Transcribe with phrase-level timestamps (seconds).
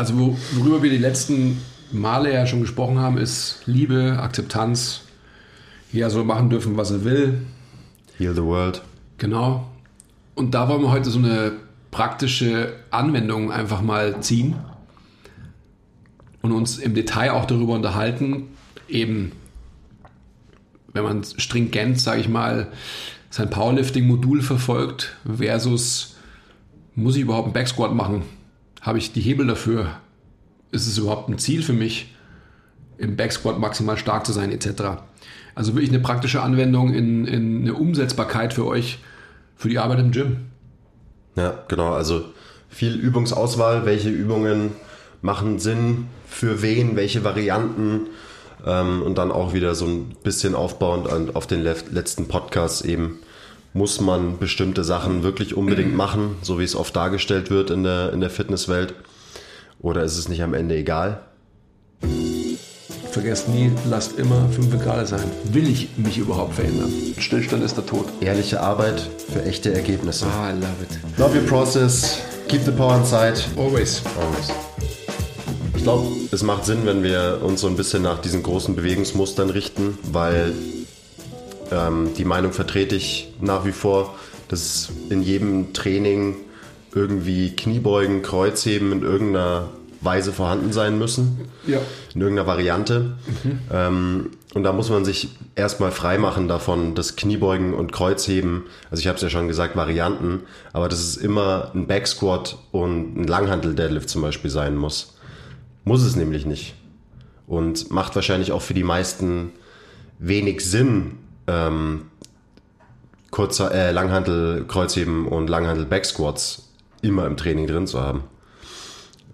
[0.00, 1.60] Also wo, worüber wir die letzten
[1.92, 5.02] Male ja schon gesprochen haben, ist Liebe, Akzeptanz.
[5.92, 7.42] Jeder soll machen dürfen, was er will.
[8.16, 8.80] Heal the world.
[9.18, 9.70] Genau.
[10.34, 11.52] Und da wollen wir heute so eine
[11.90, 14.56] praktische Anwendung einfach mal ziehen
[16.40, 18.44] und uns im Detail auch darüber unterhalten,
[18.88, 19.32] eben,
[20.94, 22.68] wenn man stringent, sage ich mal,
[23.28, 26.16] sein Powerlifting-Modul verfolgt versus
[26.94, 28.22] muss ich überhaupt einen Backsquat machen?
[28.80, 29.90] Habe ich die Hebel dafür?
[30.72, 32.14] Ist es überhaupt ein Ziel für mich,
[32.98, 35.02] im Backsquat maximal stark zu sein, etc.
[35.54, 38.98] Also wirklich eine praktische Anwendung in, in eine Umsetzbarkeit für euch,
[39.56, 40.36] für die Arbeit im Gym.
[41.36, 41.92] Ja, genau.
[41.92, 42.24] Also
[42.68, 44.72] viel Übungsauswahl, welche Übungen
[45.22, 48.06] machen Sinn, für wen, welche Varianten.
[48.66, 53.18] Ähm, und dann auch wieder so ein bisschen aufbauend auf den letzten Podcasts eben.
[53.72, 58.12] Muss man bestimmte Sachen wirklich unbedingt machen, so wie es oft dargestellt wird in der,
[58.12, 58.94] in der Fitnesswelt?
[59.80, 61.22] Oder ist es nicht am Ende egal?
[63.10, 65.24] Vergesst nie, lasst immer 5 Grad sein.
[65.52, 66.92] Will ich mich überhaupt verändern?
[67.18, 68.06] Stillstand ist der Tod.
[68.20, 70.26] Ehrliche Arbeit für echte Ergebnisse.
[70.26, 71.18] Ah, I love it.
[71.18, 72.18] Love your process.
[72.48, 73.34] Keep the power inside.
[73.56, 74.02] Always.
[74.16, 74.52] Always.
[75.76, 79.50] Ich glaube, es macht Sinn, wenn wir uns so ein bisschen nach diesen großen Bewegungsmustern
[79.50, 80.52] richten, weil
[81.70, 84.14] ähm, die Meinung vertrete ich nach wie vor,
[84.48, 86.36] dass in jedem Training
[86.94, 89.68] irgendwie Kniebeugen, Kreuzheben in irgendeiner
[90.00, 91.48] Weise vorhanden sein müssen.
[91.66, 91.78] Ja.
[92.14, 93.16] In irgendeiner Variante.
[93.44, 93.58] Mhm.
[93.72, 99.06] Ähm, und da muss man sich erstmal freimachen davon, dass Kniebeugen und Kreuzheben, also ich
[99.06, 100.40] habe es ja schon gesagt, Varianten,
[100.72, 105.18] aber dass es immer ein Backsquat und ein Langhantel-Deadlift zum Beispiel sein muss.
[105.84, 106.74] Muss es nämlich nicht.
[107.46, 109.52] Und macht wahrscheinlich auch für die meisten
[110.18, 112.02] wenig Sinn, ähm,
[113.30, 116.68] kurzer, äh, Langhantel, Kreuzheben und Langhantel Backsquats
[117.02, 118.24] immer im Training drin zu haben.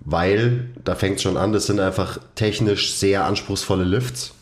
[0.01, 4.35] Weil da fängt es schon an, das sind einfach technisch sehr anspruchsvolle Lifts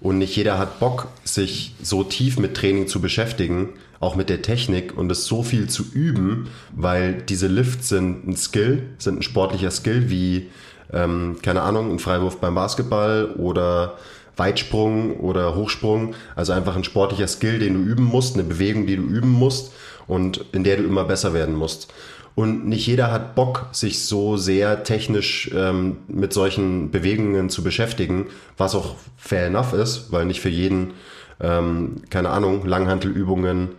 [0.00, 3.70] und nicht jeder hat Bock, sich so tief mit Training zu beschäftigen,
[4.00, 8.36] auch mit der Technik und es so viel zu üben, weil diese Lifts sind ein
[8.36, 10.48] Skill, sind ein sportlicher Skill wie,
[10.92, 13.98] ähm, keine Ahnung, ein Freiwurf beim Basketball oder
[14.40, 18.96] Weitsprung oder Hochsprung, also einfach ein sportlicher Skill, den du üben musst, eine Bewegung, die
[18.96, 19.72] du üben musst
[20.06, 21.92] und in der du immer besser werden musst.
[22.34, 28.28] Und nicht jeder hat Bock, sich so sehr technisch ähm, mit solchen Bewegungen zu beschäftigen,
[28.56, 30.92] was auch fair enough ist, weil nicht für jeden,
[31.40, 33.70] ähm, keine Ahnung, Langhantelübungen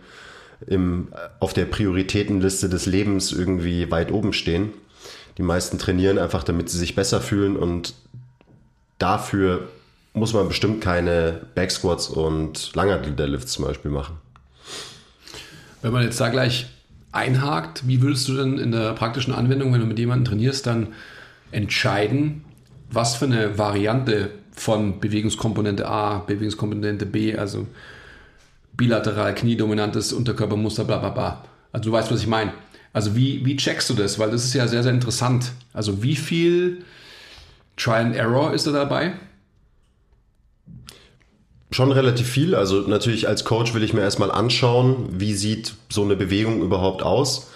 [0.68, 1.08] im,
[1.40, 4.72] auf der Prioritätenliste des Lebens irgendwie weit oben stehen.
[5.38, 7.94] Die meisten trainieren einfach, damit sie sich besser fühlen und
[8.98, 9.66] dafür
[10.14, 14.16] muss man bestimmt keine Backsquats und Langhantel-Deadlifts zum Beispiel machen.
[15.80, 16.66] Wenn man jetzt da gleich
[17.12, 20.88] einhakt, wie würdest du denn in der praktischen Anwendung, wenn du mit jemandem trainierst, dann
[21.50, 22.44] entscheiden,
[22.90, 27.66] was für eine Variante von Bewegungskomponente A, Bewegungskomponente B, also
[28.76, 31.44] bilateral, kniedominantes Unterkörpermuster, bla bla bla.
[31.72, 32.52] Also du weißt, was ich meine.
[32.92, 34.18] Also wie, wie checkst du das?
[34.18, 35.52] Weil das ist ja sehr, sehr interessant.
[35.72, 36.84] Also wie viel
[37.76, 39.14] Trial and Error ist da dabei?
[41.72, 42.54] Schon relativ viel.
[42.54, 47.02] Also natürlich als Coach will ich mir erstmal anschauen, wie sieht so eine Bewegung überhaupt
[47.02, 47.50] aus.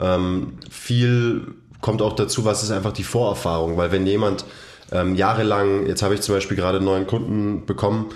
[0.00, 4.44] Ähm, viel kommt auch dazu, was ist einfach die Vorerfahrung, weil wenn jemand
[4.90, 8.06] ähm, jahrelang, jetzt habe ich zum Beispiel gerade einen neuen Kunden bekommen,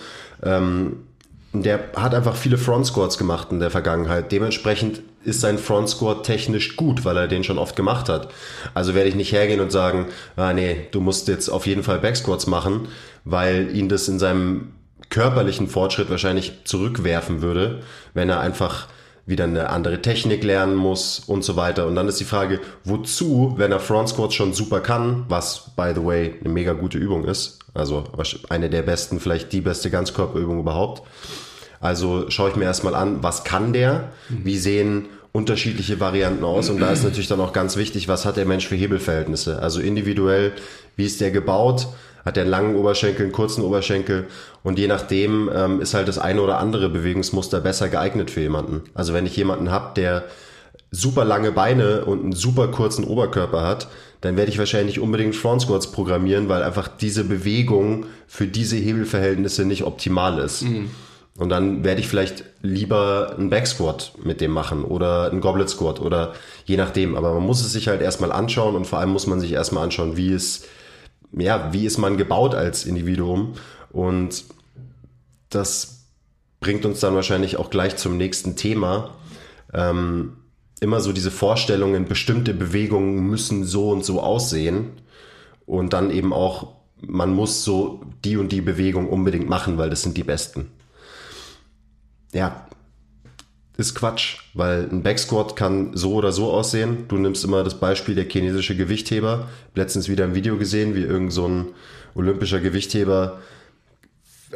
[0.42, 1.04] ähm,
[1.52, 4.32] der hat einfach viele Front Squats gemacht in der Vergangenheit.
[4.32, 8.28] Dementsprechend ist sein Front Squat technisch gut, weil er den schon oft gemacht hat.
[8.74, 10.06] Also werde ich nicht hergehen und sagen,
[10.36, 12.88] ah nee, du musst jetzt auf jeden Fall Back Squats machen,
[13.24, 14.72] weil ihn das in seinem
[15.10, 17.80] körperlichen Fortschritt wahrscheinlich zurückwerfen würde,
[18.14, 18.88] wenn er einfach
[19.28, 21.86] wieder eine andere Technik lernen muss und so weiter.
[21.86, 25.92] Und dann ist die Frage, wozu, wenn er Front Squats schon super kann, was by
[25.94, 28.04] the way eine mega gute Übung ist, also
[28.48, 31.02] eine der besten, vielleicht die beste Ganzkörperübung überhaupt.
[31.80, 34.12] Also schaue ich mir erstmal an, was kann der?
[34.30, 36.70] Wie sehen unterschiedliche Varianten aus?
[36.70, 39.60] Und da ist natürlich dann auch ganz wichtig, was hat der Mensch für Hebelverhältnisse?
[39.60, 40.52] Also individuell,
[40.96, 41.86] wie ist der gebaut?
[42.28, 44.26] Hat der einen langen Oberschenkel, einen kurzen Oberschenkel
[44.62, 48.82] und je nachdem ähm, ist halt das eine oder andere Bewegungsmuster besser geeignet für jemanden.
[48.92, 50.24] Also wenn ich jemanden habe, der
[50.90, 53.88] super lange Beine und einen super kurzen Oberkörper hat,
[54.20, 58.76] dann werde ich wahrscheinlich nicht unbedingt Front Squats programmieren, weil einfach diese Bewegung für diese
[58.76, 60.62] Hebelverhältnisse nicht optimal ist.
[60.62, 60.90] Mhm.
[61.38, 65.70] Und dann werde ich vielleicht lieber einen Back Squat mit dem machen oder einen Goblet
[65.70, 66.34] Squat oder
[66.66, 67.16] je nachdem.
[67.16, 69.84] Aber man muss es sich halt erstmal anschauen und vor allem muss man sich erstmal
[69.84, 70.64] anschauen, wie es
[71.32, 73.54] ja, wie ist man gebaut als Individuum?
[73.90, 74.44] Und
[75.50, 76.06] das
[76.60, 79.14] bringt uns dann wahrscheinlich auch gleich zum nächsten Thema.
[79.72, 80.36] Ähm,
[80.80, 84.92] immer so diese Vorstellungen, bestimmte Bewegungen müssen so und so aussehen.
[85.66, 90.02] und dann eben auch, man muss so die und die Bewegung unbedingt machen, weil das
[90.02, 90.70] sind die besten.
[92.32, 92.67] Ja,
[93.78, 97.06] ist Quatsch, weil ein Backsquat kann so oder so aussehen.
[97.06, 99.48] Du nimmst immer das Beispiel der chinesische Gewichtheber.
[99.76, 101.66] Letztens wieder ein Video gesehen, wie irgend so ein
[102.14, 103.38] olympischer Gewichtheber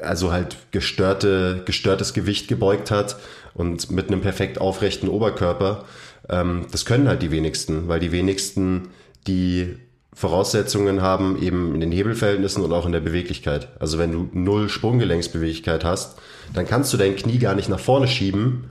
[0.01, 3.17] also halt gestörte, gestörtes Gewicht gebeugt hat
[3.55, 5.85] und mit einem perfekt aufrechten Oberkörper.
[6.29, 8.89] Ähm, das können halt die wenigsten, weil die wenigsten
[9.29, 9.77] die
[10.15, 13.69] Voraussetzungen haben, eben in den Hebelverhältnissen und auch in der Beweglichkeit.
[13.79, 16.19] Also wenn du null Sprunggelenksbeweglichkeit hast,
[16.55, 18.65] dann kannst du dein Knie gar nicht nach vorne schieben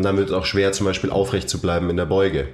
[0.00, 2.48] und dann wird es auch schwer, zum Beispiel aufrecht zu bleiben in der Beuge.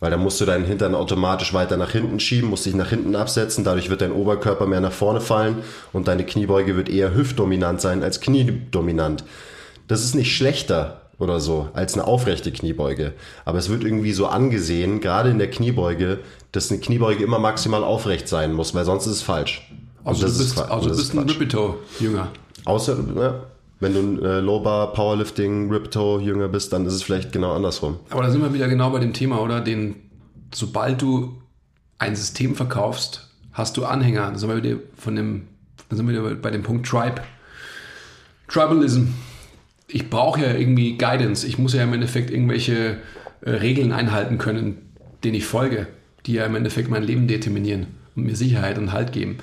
[0.00, 3.14] Weil dann musst du deinen Hintern automatisch weiter nach hinten schieben, musst dich nach hinten
[3.14, 5.58] absetzen, dadurch wird dein Oberkörper mehr nach vorne fallen
[5.92, 9.22] und deine Kniebeuge wird eher hüftdominant sein als kniedominant.
[9.86, 13.12] Das ist nicht schlechter oder so als eine aufrechte Kniebeuge.
[13.44, 16.18] Aber es wird irgendwie so angesehen, gerade in der Kniebeuge,
[16.50, 19.72] dass eine Kniebeuge immer maximal aufrecht sein muss, weil sonst ist es falsch.
[20.02, 22.26] Also du bist, also du bist ein Ripito-Jünger.
[22.64, 23.40] Außer, ja,
[23.80, 27.98] wenn du äh, Low-Bar, Powerlifting, Ripto-Jünger bist, dann ist es vielleicht genau andersrum.
[28.10, 29.60] Aber da sind wir wieder genau bei dem Thema, oder?
[29.60, 29.96] Den,
[30.52, 31.40] sobald du
[31.98, 34.30] ein System verkaufst, hast du Anhänger.
[34.32, 35.48] Da sind wir wieder von dem,
[35.88, 37.22] da sind wir wieder bei dem Punkt Tribe.
[38.48, 39.08] Tribalism.
[39.86, 41.46] Ich brauche ja irgendwie Guidance.
[41.46, 42.98] Ich muss ja im Endeffekt irgendwelche
[43.42, 44.92] äh, Regeln einhalten können,
[45.22, 45.86] denen ich folge,
[46.26, 47.86] die ja im Endeffekt mein Leben determinieren
[48.16, 49.38] und mir Sicherheit und Halt geben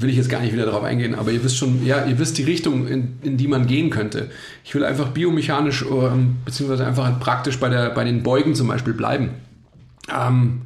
[0.00, 2.38] will ich jetzt gar nicht wieder darauf eingehen, aber ihr wisst schon, ja, ihr wisst
[2.38, 4.30] die Richtung, in, in die man gehen könnte.
[4.64, 8.68] Ich will einfach biomechanisch ähm, beziehungsweise einfach halt praktisch bei, der, bei den Beugen zum
[8.68, 9.30] Beispiel bleiben.
[10.14, 10.62] Ähm,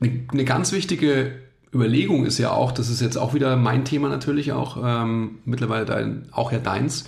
[0.00, 1.32] eine, ganz wichtige
[1.72, 5.86] Überlegung ist ja auch, das ist jetzt auch wieder mein Thema natürlich auch, ähm, mittlerweile
[5.86, 7.06] dein, auch ja deins,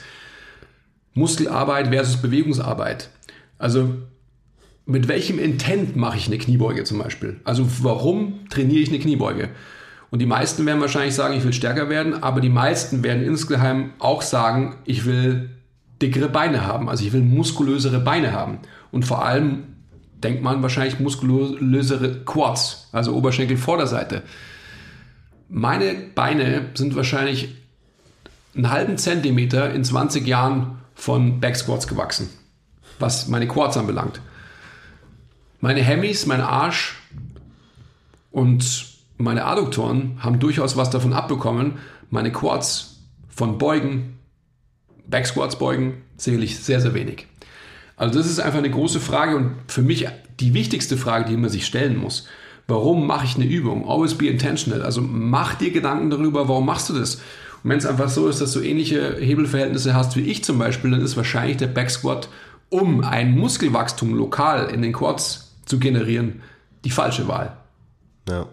[1.13, 3.11] Muskelarbeit versus Bewegungsarbeit.
[3.59, 3.97] Also
[4.87, 7.39] mit welchem Intent mache ich eine Kniebeuge zum Beispiel?
[7.45, 9.51] Also warum trainiere ich eine Kniebeuge?
[10.11, 13.91] Und die meisten werden wahrscheinlich sagen, ich will stärker werden, aber die meisten werden insgeheim
[13.99, 15.50] auch sagen, ich will
[16.00, 18.58] dickere Beine haben, also ich will muskulösere Beine haben.
[18.93, 19.64] Und vor allem
[20.23, 24.23] denkt man wahrscheinlich muskulösere Quads, also Oberschenkel Vorderseite.
[25.49, 27.55] Meine Beine sind wahrscheinlich
[28.55, 32.29] einen halben Zentimeter in 20 Jahren von Backsquats gewachsen,
[32.99, 34.20] was meine Quads anbelangt.
[35.61, 36.97] Meine Hemmys, mein Arsch
[38.31, 41.75] und meine Adduktoren haben durchaus was davon abbekommen.
[42.11, 44.19] Meine Quads von Beugen,
[45.07, 47.27] Backsquats beugen, zähle ich sehr, sehr wenig.
[47.97, 50.07] Also das ist einfach eine große Frage und für mich
[50.41, 52.27] die wichtigste Frage, die man sich stellen muss.
[52.69, 53.89] Warum mache ich eine Übung?
[53.89, 54.83] Always be intentional.
[54.83, 57.17] Also mach dir Gedanken darüber, warum machst du das?
[57.17, 60.91] Und wenn es einfach so ist, dass du ähnliche Hebelverhältnisse hast wie ich zum Beispiel,
[60.91, 62.29] dann ist wahrscheinlich der Backsquat,
[62.69, 66.43] um ein Muskelwachstum lokal in den Quads zu generieren,
[66.85, 67.57] die falsche Wahl.
[68.29, 68.47] Ja.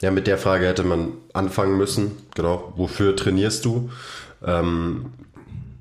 [0.00, 2.12] Ja, mit der Frage hätte man anfangen müssen.
[2.34, 3.90] Genau, wofür trainierst du?
[4.46, 5.06] Ähm,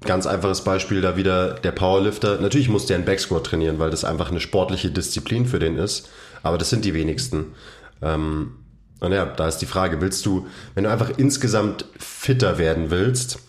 [0.02, 2.40] ganz einfaches Beispiel da wieder der Powerlifter.
[2.40, 6.10] Natürlich muss der einen Backsquat trainieren, weil das einfach eine sportliche Disziplin für den ist.
[6.42, 7.54] Aber das sind die wenigsten.
[8.02, 8.54] Ähm,
[9.00, 13.40] und ja, da ist die Frage, willst du, wenn du einfach insgesamt fitter werden willst,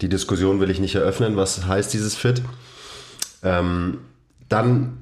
[0.00, 2.42] die Diskussion will ich nicht eröffnen, was heißt dieses Fit,
[3.42, 3.98] ähm,
[4.48, 4.98] dann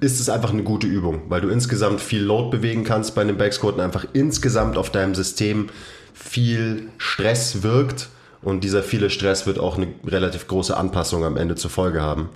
[0.00, 3.36] ist es einfach eine gute Übung, weil du insgesamt viel Load bewegen kannst bei einem
[3.36, 5.68] Backsquat und einfach insgesamt auf deinem System
[6.14, 8.08] viel Stress wirkt
[8.42, 12.30] und dieser viele Stress wird auch eine relativ große Anpassung am Ende zur Folge haben.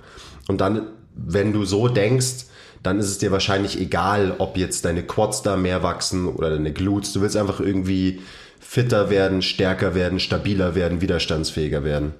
[0.47, 2.45] Und dann, wenn du so denkst,
[2.83, 6.73] dann ist es dir wahrscheinlich egal, ob jetzt deine Quads da mehr wachsen oder deine
[6.73, 7.13] Glutes.
[7.13, 8.21] Du willst einfach irgendwie
[8.59, 12.13] fitter werden, stärker werden, stabiler werden, widerstandsfähiger werden.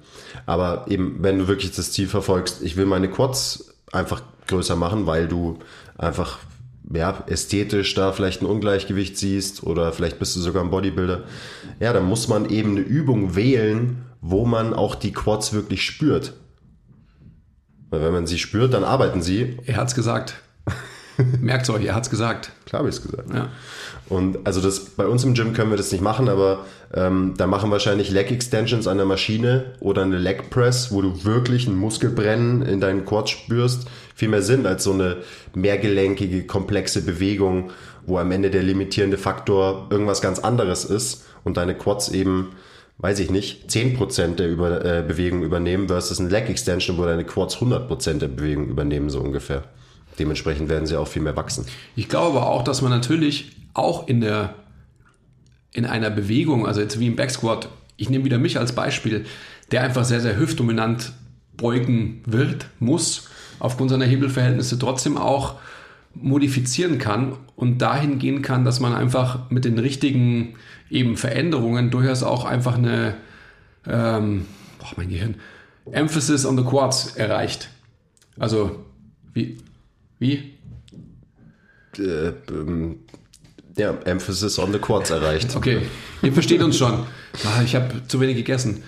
[0.46, 5.06] Aber eben, wenn du wirklich das Ziel verfolgst, ich will meine Quads einfach größer machen,
[5.06, 5.58] weil du
[5.98, 6.38] einfach
[6.92, 11.22] ja, ästhetisch da vielleicht ein Ungleichgewicht siehst oder vielleicht bist du sogar ein Bodybuilder.
[11.80, 16.34] Ja, dann muss man eben eine Übung wählen, wo man auch die Quads wirklich spürt.
[17.90, 19.58] Weil wenn man sie spürt, dann arbeiten sie.
[19.66, 20.34] Er hat's gesagt.
[21.40, 22.52] Merkt euch, er hat's gesagt.
[22.64, 23.32] Klar habe ich es gesagt.
[23.32, 23.48] Ja.
[24.08, 27.46] Und also das bei uns im Gym können wir das nicht machen, aber ähm, da
[27.46, 31.76] machen wahrscheinlich Leg Extensions an der Maschine oder eine Leg Press, wo du wirklich ein
[31.76, 35.18] Muskelbrennen in deinen Quads spürst, viel mehr Sinn als so eine
[35.54, 37.70] mehrgelenkige, komplexe Bewegung,
[38.06, 42.50] wo am Ende der limitierende Faktor irgendwas ganz anderes ist und deine Quads eben,
[42.98, 47.24] weiß ich nicht, 10% der Über äh, Bewegung übernehmen versus ein Leg Extension, wo deine
[47.24, 49.64] Quads 100% der Bewegung übernehmen, so ungefähr.
[50.18, 51.66] Dementsprechend werden sie auch viel mehr wachsen.
[51.96, 54.54] Ich glaube aber auch, dass man natürlich auch in der
[55.72, 59.24] in einer Bewegung, also jetzt wie im Backsquat, ich nehme wieder mich als Beispiel,
[59.70, 61.12] der einfach sehr, sehr hüftdominant
[61.56, 63.28] beugen wird, muss,
[63.58, 65.56] aufgrund seiner Hebelverhältnisse trotzdem auch
[66.14, 70.54] modifizieren kann und dahin gehen kann, dass man einfach mit den richtigen
[70.90, 73.14] eben Veränderungen durchaus auch einfach eine,
[73.86, 74.46] ähm,
[74.82, 75.36] oh mein Gehirn,
[75.90, 77.70] Emphasis on the Quads erreicht.
[78.38, 78.84] Also,
[79.32, 79.58] wie?
[80.18, 80.52] Wie?
[81.98, 83.00] Äh, ähm,
[83.76, 85.56] ja, Emphasis on the Quads erreicht.
[85.56, 85.80] Okay,
[86.22, 87.06] ihr versteht uns schon.
[87.44, 88.82] Ah, ich habe zu wenig gegessen.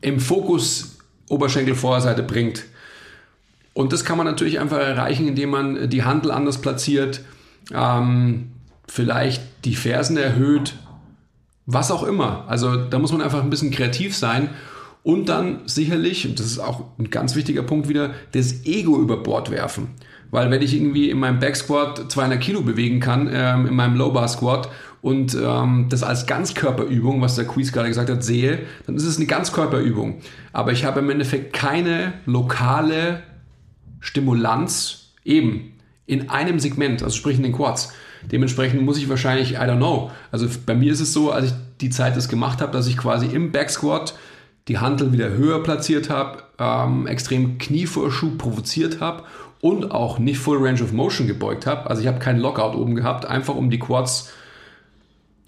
[0.00, 0.98] Im Fokus
[1.28, 2.64] Oberschenkelvorseite bringt.
[3.74, 7.22] Und das kann man natürlich einfach erreichen, indem man die Handel anders platziert,
[7.74, 8.52] ähm,
[8.86, 10.74] vielleicht die Fersen erhöht,
[11.66, 12.44] was auch immer.
[12.48, 14.50] Also da muss man einfach ein bisschen kreativ sein
[15.02, 19.16] und dann sicherlich, und das ist auch ein ganz wichtiger Punkt wieder, das Ego über
[19.16, 19.88] Bord werfen.
[20.30, 24.12] Weil wenn ich irgendwie in meinem Backsquat 200 Kilo bewegen kann, ähm, in meinem Low
[24.12, 24.68] Bar Squat
[25.02, 29.16] und ähm, das als Ganzkörperübung, was der Quiz gerade gesagt hat, sehe, dann ist es
[29.16, 30.20] eine Ganzkörperübung.
[30.52, 33.22] Aber ich habe im Endeffekt keine lokale
[34.02, 35.72] Stimulanz eben
[36.04, 37.94] in einem Segment, also sprich in den Quads.
[38.30, 40.10] Dementsprechend muss ich wahrscheinlich, I don't know.
[40.30, 42.96] Also bei mir ist es so, als ich die Zeit das gemacht habe, dass ich
[42.96, 44.14] quasi im Backsquat
[44.68, 49.24] die Hantel wieder höher platziert habe, ähm, extrem Knievorschub provoziert habe
[49.60, 51.88] und auch nicht Full Range of Motion gebeugt habe.
[51.88, 54.32] Also ich habe keinen Lockout oben gehabt, einfach um die Quads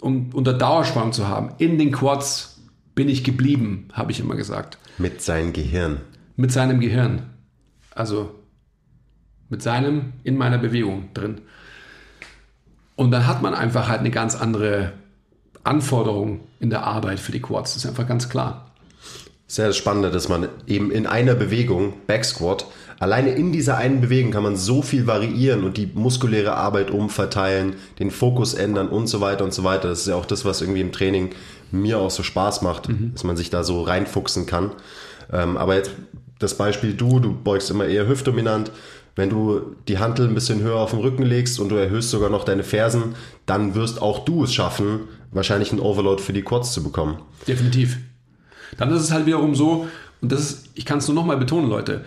[0.00, 1.54] um unter Dauerspannung zu haben.
[1.58, 2.60] In den Quads
[2.94, 4.78] bin ich geblieben, habe ich immer gesagt.
[4.98, 6.00] Mit seinem Gehirn.
[6.36, 7.30] Mit seinem Gehirn.
[7.94, 8.34] Also
[9.54, 11.40] mit seinem in meiner Bewegung drin.
[12.96, 14.90] Und dann hat man einfach halt eine ganz andere
[15.62, 17.74] Anforderung in der Arbeit für die Quads.
[17.74, 18.72] Das ist einfach ganz klar.
[19.46, 22.66] Sehr spannend, dass man eben in einer Bewegung, Backsquat,
[22.98, 27.74] alleine in dieser einen Bewegung kann man so viel variieren und die muskuläre Arbeit umverteilen,
[28.00, 29.86] den Fokus ändern und so weiter und so weiter.
[29.86, 31.30] Das ist ja auch das, was irgendwie im Training
[31.70, 33.12] mir auch so Spaß macht, mhm.
[33.12, 34.72] dass man sich da so reinfuchsen kann.
[35.32, 35.92] Ähm, aber jetzt
[36.40, 38.70] das Beispiel du, du beugst immer eher hüftdominant.
[39.16, 42.30] Wenn du die Hantel ein bisschen höher auf den Rücken legst und du erhöhst sogar
[42.30, 43.14] noch deine Fersen,
[43.46, 47.18] dann wirst auch du es schaffen, wahrscheinlich einen Overload für die Quads zu bekommen.
[47.46, 47.98] Definitiv.
[48.76, 49.86] Dann ist es halt wiederum so,
[50.20, 52.04] und das ist, ich kann es nur nochmal betonen, Leute,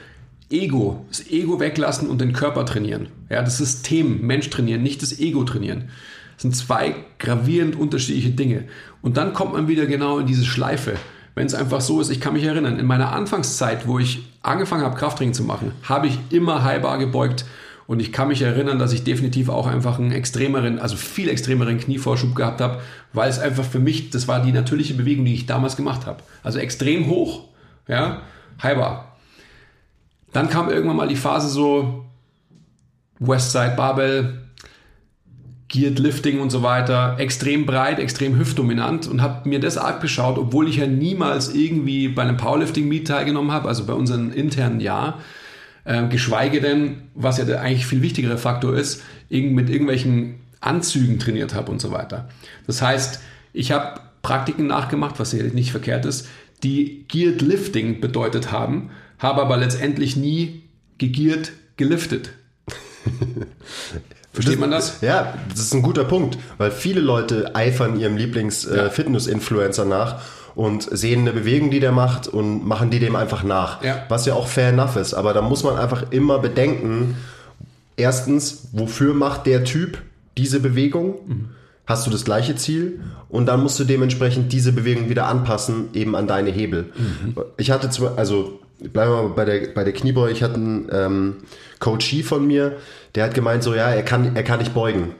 [0.50, 3.08] Ego, das Ego weglassen und den Körper trainieren.
[3.30, 5.90] Ja, das System Mensch trainieren, nicht das Ego trainieren.
[6.36, 8.66] Das sind zwei gravierend unterschiedliche Dinge.
[9.02, 10.94] Und dann kommt man wieder genau in diese Schleife.
[11.38, 14.84] Wenn es einfach so ist, ich kann mich erinnern, in meiner Anfangszeit, wo ich angefangen
[14.84, 17.46] habe, Krafttraining zu machen, habe ich immer Highbar gebeugt.
[17.86, 21.77] Und ich kann mich erinnern, dass ich definitiv auch einfach einen extremeren, also viel extremeren
[21.77, 22.79] Knievorschub gehabt habe,
[23.13, 26.24] weil es einfach für mich, das war die natürliche Bewegung, die ich damals gemacht habe.
[26.41, 27.44] Also extrem hoch,
[27.88, 28.24] ja,
[28.63, 29.15] Highbar.
[30.34, 32.06] Dann kam irgendwann mal die Phase so
[33.20, 34.47] Westside Barbell,
[35.77, 40.39] Geared Lifting und so weiter, extrem breit, extrem hüftdominant und habe mir das arg beschaut,
[40.39, 44.79] obwohl ich ja niemals irgendwie bei einem Powerlifting Meet teilgenommen habe, also bei unserem internen
[44.79, 45.22] Jahr,
[45.86, 51.53] äh, geschweige denn, was ja der eigentlich viel wichtigere Faktor ist, mit irgendwelchen Anzügen trainiert
[51.53, 52.27] habe und so weiter.
[52.65, 53.22] Das heißt,
[53.53, 56.27] ich habe Praktiken nachgemacht, was sicherlich nicht verkehrt ist,
[56.63, 60.63] die Geared Lifting bedeutet haben, habe aber letztendlich nie
[60.98, 62.31] gegiert geliftet.
[64.44, 65.01] Versteht man das?
[65.01, 70.22] Ja, das ist ein guter Punkt, weil viele Leute eifern ihrem Lieblings-Fitness-Influencer äh, nach
[70.53, 73.84] und sehen eine Bewegung, die der macht und machen die dem einfach nach.
[73.84, 74.03] Ja.
[74.10, 75.13] Was ja auch fair enough ist.
[75.13, 77.15] Aber da muss man einfach immer bedenken,
[77.96, 80.00] erstens, wofür macht der Typ
[80.38, 81.15] diese Bewegung?
[81.25, 81.50] Mhm.
[81.86, 83.00] Hast du das gleiche Ziel?
[83.29, 86.91] Und dann musst du dementsprechend diese Bewegung wieder anpassen, eben an deine Hebel.
[86.96, 87.36] Mhm.
[87.58, 90.31] Ich hatte zum, also bleiben wir mal bei der, bei der Kniebeuge.
[90.31, 91.36] Ich hatte einen ähm,
[91.79, 92.77] Coachie von mir,
[93.15, 95.15] der hat gemeint, so, ja, er kann, er kann nicht beugen.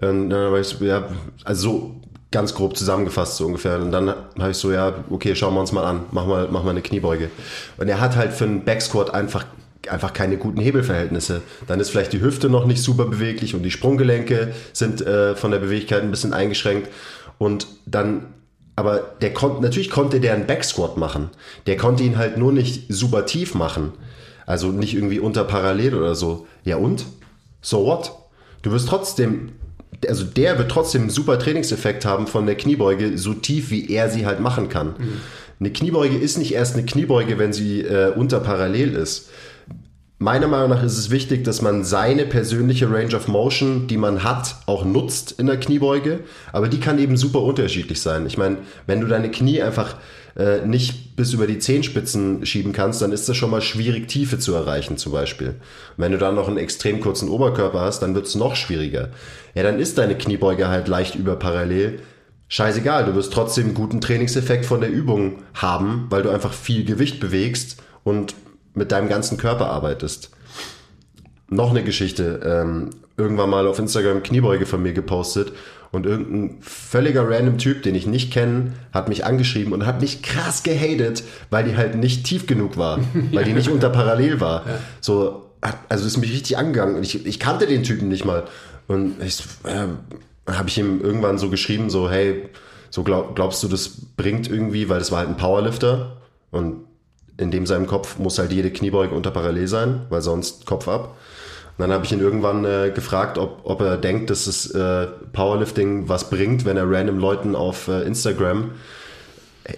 [0.00, 1.08] Und dann habe ich so, ja,
[1.44, 3.80] also so ganz grob zusammengefasst, so ungefähr.
[3.80, 6.64] Und dann habe ich so, ja, okay, schauen wir uns mal an, mach mal, mach
[6.64, 7.30] mal eine Kniebeuge.
[7.78, 9.44] Und er hat halt für einen Backsquat einfach
[9.88, 11.42] einfach keine guten Hebelverhältnisse.
[11.68, 15.52] Dann ist vielleicht die Hüfte noch nicht super beweglich und die Sprunggelenke sind äh, von
[15.52, 16.90] der Beweglichkeit ein bisschen eingeschränkt.
[17.38, 18.34] Und dann
[18.76, 21.30] aber der konnte, natürlich konnte der einen Backsquat machen.
[21.66, 23.92] Der konnte ihn halt nur nicht super tief machen.
[24.44, 26.46] Also nicht irgendwie unter parallel oder so.
[26.62, 27.06] Ja und?
[27.62, 28.12] So what?
[28.62, 29.52] Du wirst trotzdem,
[30.06, 34.10] also der wird trotzdem einen super Trainingseffekt haben von der Kniebeuge, so tief wie er
[34.10, 34.88] sie halt machen kann.
[34.98, 35.20] Mhm.
[35.58, 39.30] Eine Kniebeuge ist nicht erst eine Kniebeuge, wenn sie äh, unter parallel ist
[40.18, 44.22] meiner Meinung nach ist es wichtig, dass man seine persönliche Range of Motion, die man
[44.22, 46.20] hat, auch nutzt in der Kniebeuge.
[46.52, 48.26] Aber die kann eben super unterschiedlich sein.
[48.26, 49.96] Ich meine, wenn du deine Knie einfach
[50.36, 54.38] äh, nicht bis über die Zehenspitzen schieben kannst, dann ist das schon mal schwierig, Tiefe
[54.38, 55.56] zu erreichen zum Beispiel.
[55.96, 59.10] Wenn du dann noch einen extrem kurzen Oberkörper hast, dann wird es noch schwieriger.
[59.54, 62.00] Ja, dann ist deine Kniebeuge halt leicht überparallel.
[62.48, 67.18] Scheißegal, du wirst trotzdem guten Trainingseffekt von der Übung haben, weil du einfach viel Gewicht
[67.18, 68.34] bewegst und
[68.76, 70.30] mit deinem ganzen Körper arbeitest.
[71.48, 72.40] noch eine Geschichte.
[72.44, 75.52] Ähm, irgendwann mal auf Instagram Kniebeuge von mir gepostet
[75.92, 80.22] und irgendein völliger random Typ, den ich nicht kenne, hat mich angeschrieben und hat mich
[80.22, 82.98] krass gehatet, weil die halt nicht tief genug war,
[83.32, 84.66] weil die nicht unter Parallel war.
[84.66, 84.78] Ja.
[85.00, 85.50] So,
[85.88, 87.02] also ist mich richtig angegangen.
[87.02, 88.44] Ich, ich kannte den Typen nicht mal.
[88.88, 92.48] Und ich äh, habe ich ihm irgendwann so geschrieben, so, hey,
[92.90, 96.16] so glaub, glaubst du, das bringt irgendwie, weil das war halt ein Powerlifter
[96.50, 96.85] und
[97.38, 101.16] in dem seinem Kopf muss halt jede Kniebeuge unter Parallel sein, weil sonst Kopf ab.
[101.76, 105.08] Und dann habe ich ihn irgendwann äh, gefragt, ob, ob er denkt, dass das äh,
[105.32, 108.70] Powerlifting was bringt, wenn er random Leuten auf äh, Instagram,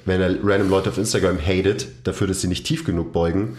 [0.04, 3.58] wenn er random Leute auf Instagram hatet, dafür, dass sie nicht tief genug beugen.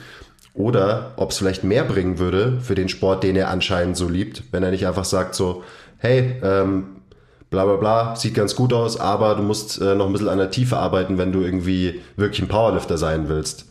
[0.53, 4.43] Oder ob es vielleicht mehr bringen würde für den Sport, den er anscheinend so liebt,
[4.51, 5.63] wenn er nicht einfach sagt so,
[5.97, 7.01] hey, ähm,
[7.49, 10.37] bla bla bla, sieht ganz gut aus, aber du musst äh, noch ein bisschen an
[10.37, 13.68] der Tiefe arbeiten, wenn du irgendwie wirklich ein Powerlifter sein willst.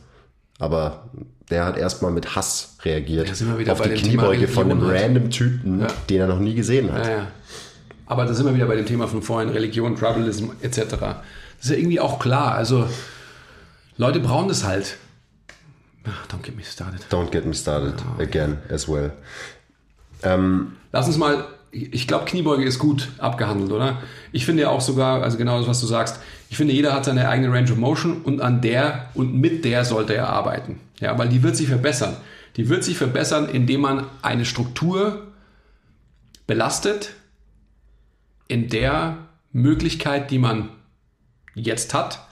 [0.58, 1.08] Aber
[1.50, 3.30] der hat erstmal mit Hass reagiert
[3.70, 5.02] auf die Kniebeuge von einem halt.
[5.02, 5.86] random Typen, ja.
[6.10, 7.06] den er noch nie gesehen hat.
[7.06, 7.26] Ja, ja.
[8.06, 10.78] Aber da sind wir wieder bei dem Thema von vorhin, Religion, Tribalism etc.
[10.78, 11.16] Das
[11.60, 12.54] ist ja irgendwie auch klar.
[12.54, 12.88] Also
[13.96, 14.96] Leute brauchen das halt.
[16.30, 17.00] Don't get me started.
[17.10, 19.12] Don't get me started oh, again as well.
[20.22, 23.98] Ähm, Lass uns mal, ich glaube, Kniebeuge ist gut abgehandelt, oder?
[24.32, 26.18] Ich finde ja auch sogar, also genau das, was du sagst,
[26.50, 29.84] ich finde, jeder hat seine eigene Range of Motion und an der und mit der
[29.84, 30.80] sollte er arbeiten.
[31.00, 32.16] Ja, weil die wird sich verbessern.
[32.56, 35.28] Die wird sich verbessern, indem man eine Struktur
[36.46, 37.10] belastet,
[38.48, 39.18] in der
[39.52, 40.70] Möglichkeit, die man
[41.54, 42.26] jetzt hat,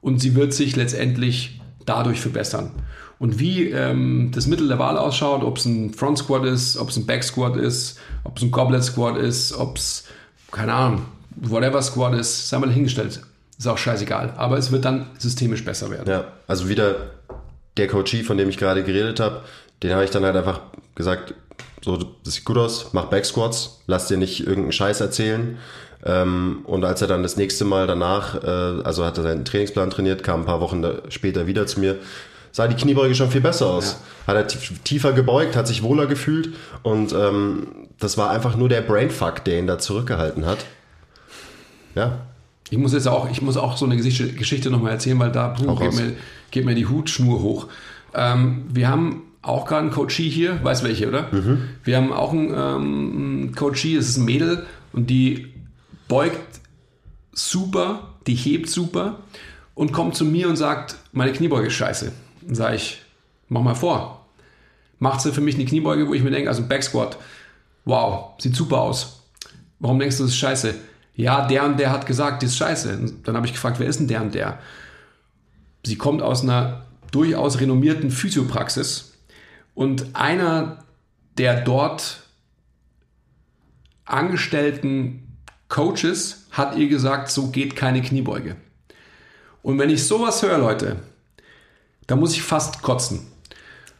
[0.00, 2.72] und sie wird sich letztendlich dadurch verbessern.
[3.18, 6.90] Und wie ähm, das Mittel der Wahl ausschaut, ob es ein Front Squat ist, ob
[6.90, 10.04] es ein Back Squat ist, ob es ein Goblet Squat ist, ob es,
[10.50, 11.02] keine Ahnung,
[11.36, 13.22] whatever Squat ist, sei mal hingestellt.
[13.58, 14.34] Ist auch scheißegal.
[14.36, 16.10] Aber es wird dann systemisch besser werden.
[16.10, 16.96] Ja, also wieder
[17.76, 19.42] der Coachie, von dem ich gerade geredet habe,
[19.82, 20.60] den habe ich dann halt einfach
[20.94, 21.34] gesagt,
[21.82, 25.58] so, das sieht gut aus, mach Back Squats, lass dir nicht irgendeinen Scheiß erzählen.
[26.04, 29.90] Ähm, und als er dann das nächste Mal danach, äh, also hat er seinen Trainingsplan
[29.90, 31.98] trainiert, kam ein paar Wochen später wieder zu mir,
[32.52, 33.98] sah die Kniebeuge schon viel besser aus.
[34.26, 34.34] Ja.
[34.34, 36.50] Hat er tiefer gebeugt, hat sich wohler gefühlt
[36.82, 40.64] und ähm, das war einfach nur der Brainfuck, der ihn da zurückgehalten hat.
[41.94, 42.20] Ja.
[42.70, 45.74] Ich muss jetzt auch, ich muss auch so eine Geschichte nochmal erzählen, weil da puh,
[45.76, 46.12] geht, mir,
[46.50, 47.68] geht, mir, die Hutschnur hoch.
[48.14, 51.28] Ähm, wir haben auch gerade einen Coachie hier, weiß welche, oder?
[51.30, 51.68] Mhm.
[51.84, 55.48] Wir haben auch einen ähm, Coachie, das ist ein Mädel und die
[56.08, 56.60] beugt
[57.32, 59.18] super, die hebt super
[59.74, 62.12] und kommt zu mir und sagt, meine Kniebeuge ist scheiße.
[62.42, 63.02] Dann sage ich,
[63.48, 64.26] mach mal vor.
[64.98, 67.18] Macht sie für mich eine Kniebeuge, wo ich mir denke, also Back Squat,
[67.84, 69.20] wow, sieht super aus.
[69.80, 70.74] Warum denkst du, das ist scheiße?
[71.14, 72.96] Ja, der und der hat gesagt, die ist scheiße.
[72.96, 74.58] Und dann habe ich gefragt, wer ist denn der und der?
[75.84, 79.12] Sie kommt aus einer durchaus renommierten Physiopraxis
[79.74, 80.84] und einer
[81.38, 82.22] der dort
[84.04, 88.56] angestellten Coaches hat ihr gesagt, so geht keine Kniebeuge.
[89.62, 90.96] Und wenn ich sowas höre, Leute,
[92.06, 93.26] da muss ich fast kotzen.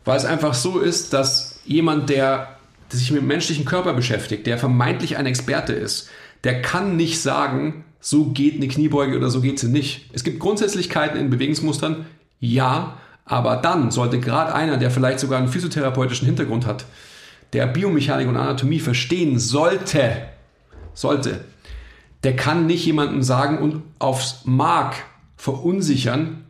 [0.04, 2.58] Weil es einfach so ist, dass jemand, der
[2.90, 6.10] sich mit dem menschlichen Körper beschäftigt, der vermeintlich ein Experte ist,
[6.44, 10.10] der kann nicht sagen, so geht eine Kniebeuge oder so geht sie nicht.
[10.12, 12.06] Es gibt Grundsätzlichkeiten in Bewegungsmustern,
[12.38, 16.84] ja, aber dann sollte gerade einer, der vielleicht sogar einen physiotherapeutischen Hintergrund hat,
[17.54, 20.28] der Biomechanik und Anatomie verstehen sollte,
[20.92, 21.44] sollte,
[22.22, 24.96] der kann nicht jemandem sagen und aufs Mark
[25.36, 26.44] verunsichern,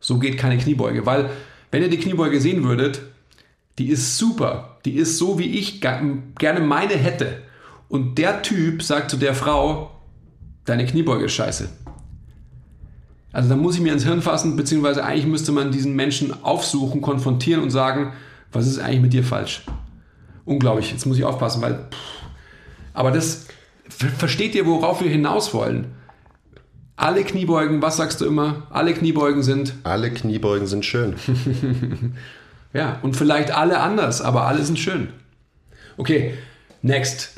[0.00, 1.06] so geht keine Kniebeuge.
[1.06, 1.30] Weil,
[1.70, 3.02] wenn ihr die Kniebeuge sehen würdet,
[3.78, 4.78] die ist super.
[4.84, 7.42] Die ist so, wie ich gerne meine hätte.
[7.94, 9.92] Und der Typ sagt zu der Frau,
[10.64, 11.68] deine Kniebeuge ist scheiße.
[13.32, 17.02] Also da muss ich mir ins Hirn fassen, beziehungsweise eigentlich müsste man diesen Menschen aufsuchen,
[17.02, 18.12] konfrontieren und sagen,
[18.50, 19.62] was ist eigentlich mit dir falsch?
[20.44, 21.86] Unglaublich, jetzt muss ich aufpassen, weil...
[21.88, 22.24] Pff,
[22.94, 23.46] aber das,
[23.88, 25.94] versteht ihr, worauf wir hinaus wollen?
[26.96, 28.66] Alle Kniebeugen, was sagst du immer?
[28.70, 29.72] Alle Kniebeugen sind...
[29.84, 31.14] Alle Kniebeugen sind schön.
[32.72, 35.10] ja, und vielleicht alle anders, aber alle sind schön.
[35.96, 36.34] Okay,
[36.82, 37.33] next.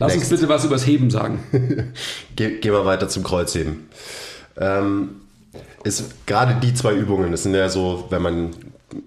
[0.00, 0.32] Lass Next.
[0.32, 1.44] uns bitte was übers Heben sagen.
[2.36, 3.88] Ge gehen wir weiter zum Kreuzheben.
[4.56, 5.10] Ähm,
[5.84, 8.50] ist gerade die zwei Übungen, das sind ja so, wenn man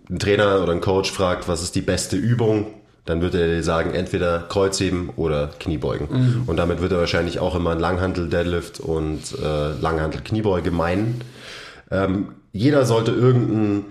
[0.10, 2.68] einen Trainer oder einen Coach fragt, was ist die beste Übung,
[3.06, 6.08] dann wird er dir sagen, entweder Kreuzheben oder Kniebeugen.
[6.10, 6.44] Mhm.
[6.46, 11.22] Und damit wird er wahrscheinlich auch immer ein Langhantel-Deadlift und äh, Langhantel-Kniebeuge meinen.
[11.92, 13.86] Ähm, jeder sollte irgendein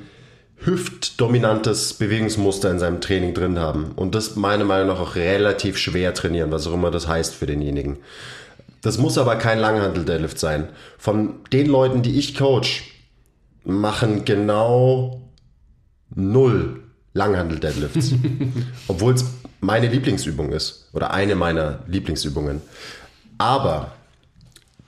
[0.64, 3.92] hüftdominantes Bewegungsmuster in seinem Training drin haben.
[3.96, 7.46] Und das meiner Meinung nach auch relativ schwer trainieren, was auch immer das heißt für
[7.46, 7.98] denjenigen.
[8.80, 10.68] Das muss aber kein Langhandel-Deadlift sein.
[10.98, 12.84] Von den Leuten, die ich coach,
[13.64, 15.22] machen genau
[16.14, 16.82] null
[17.14, 18.14] Langhandel-Deadlifts.
[18.88, 19.24] Obwohl es
[19.60, 22.60] meine Lieblingsübung ist oder eine meiner Lieblingsübungen.
[23.38, 23.92] Aber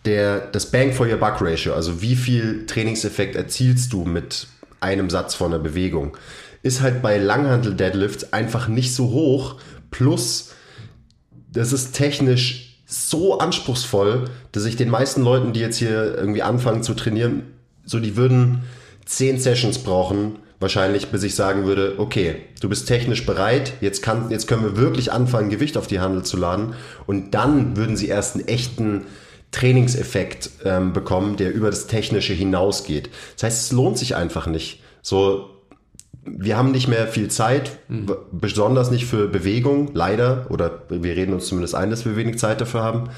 [0.04, 4.48] der, das Bang for your Buck Ratio, also wie viel Trainingseffekt erzielst du mit
[4.80, 6.16] einem Satz von einer Bewegung,
[6.62, 9.56] ist halt bei Langhandel-Deadlifts einfach nicht so hoch.
[9.90, 10.52] Plus,
[11.52, 16.82] das ist technisch so anspruchsvoll, dass ich den meisten Leuten, die jetzt hier irgendwie anfangen
[16.82, 17.42] zu trainieren,
[17.84, 18.62] so die würden
[19.04, 24.30] zehn Sessions brauchen, wahrscheinlich, bis ich sagen würde, okay, du bist technisch bereit, jetzt, kann,
[24.30, 26.74] jetzt können wir wirklich anfangen, Gewicht auf die Handel zu laden
[27.06, 29.06] und dann würden sie erst einen echten
[29.54, 33.08] Trainingseffekt ähm, bekommen, der über das Technische hinausgeht.
[33.34, 34.82] Das heißt, es lohnt sich einfach nicht.
[35.00, 35.50] So,
[36.26, 38.16] wir haben nicht mehr viel Zeit, mhm.
[38.32, 42.60] besonders nicht für Bewegung, leider, oder wir reden uns zumindest ein, dass wir wenig Zeit
[42.60, 43.10] dafür haben.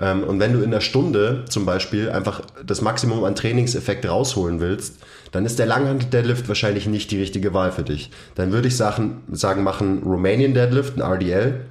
[0.00, 4.60] Ähm, und wenn du in der Stunde zum Beispiel einfach das Maximum an Trainingseffekt rausholen
[4.60, 4.98] willst,
[5.30, 8.10] dann ist der Langhandel-Deadlift wahrscheinlich nicht die richtige Wahl für dich.
[8.34, 11.66] Dann würde ich sagen, sagen machen Romanian Deadlift, ein RDL.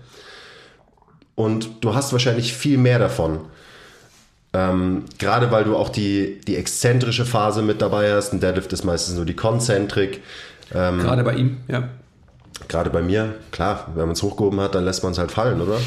[1.34, 3.40] Und du hast wahrscheinlich viel mehr davon.
[4.54, 8.34] Ähm, gerade weil du auch die, die exzentrische Phase mit dabei hast.
[8.34, 10.22] Ein Deadlift ist meistens nur die Konzentrik.
[10.74, 11.90] Ähm, gerade bei ihm, ja.
[12.68, 15.62] Gerade bei mir, klar, wenn man es hochgehoben hat, dann lässt man es halt fallen,
[15.62, 15.80] oder?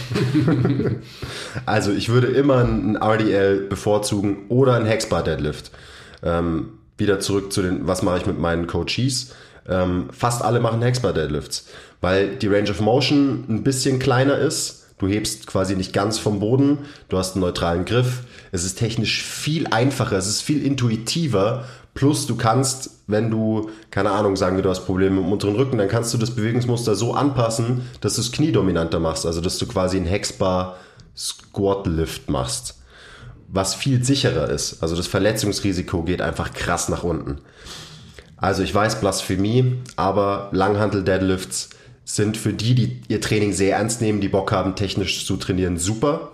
[1.66, 5.70] also ich würde immer ein RDL bevorzugen oder ein Hexbar Deadlift.
[6.22, 9.34] Ähm, wieder zurück zu den, was mache ich mit meinen Coaches?
[9.68, 11.68] Ähm, fast alle machen Hexbar Deadlifts,
[12.00, 14.83] weil die Range of Motion ein bisschen kleiner ist.
[14.98, 16.78] Du hebst quasi nicht ganz vom Boden,
[17.08, 18.22] du hast einen neutralen Griff.
[18.52, 21.64] Es ist technisch viel einfacher, es ist viel intuitiver.
[21.94, 25.78] Plus du kannst, wenn du, keine Ahnung, sagen wir, du hast Probleme dem unteren Rücken,
[25.78, 29.26] dann kannst du das Bewegungsmuster so anpassen, dass du es kniedominanter machst.
[29.26, 30.76] Also dass du quasi einen Hexbar
[31.16, 32.76] Squat Lift machst
[33.54, 34.82] was viel sicherer ist.
[34.82, 37.38] Also das Verletzungsrisiko geht einfach krass nach unten.
[38.36, 41.70] Also ich weiß Blasphemie, aber Langhantel-Deadlifts
[42.04, 45.78] sind für die, die ihr Training sehr ernst nehmen, die Bock haben, technisch zu trainieren,
[45.78, 46.32] super.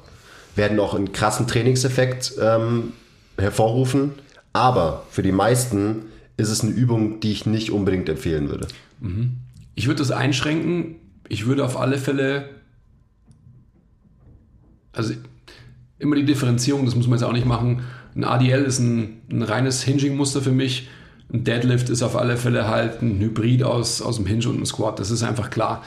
[0.57, 2.93] Werden auch einen krassen Trainingseffekt ähm,
[3.39, 4.13] hervorrufen.
[4.53, 6.07] Aber für die meisten
[6.37, 8.67] ist es eine Übung, die ich nicht unbedingt empfehlen würde.
[9.01, 9.37] Mhm.
[9.75, 10.97] Ich würde das einschränken.
[11.29, 12.51] Ich würde auf alle Fälle,
[14.93, 15.15] also
[15.99, 17.83] immer die Differenzierung, das muss man jetzt auch nicht machen.
[18.17, 20.89] Ein ADL ist ein, ein reines Hinging-Muster für mich.
[21.33, 24.67] Ein Deadlift ist auf alle Fälle halt ein Hybrid aus, aus dem Hinge und einem
[24.67, 24.99] Squat.
[24.99, 25.83] Das ist einfach klar.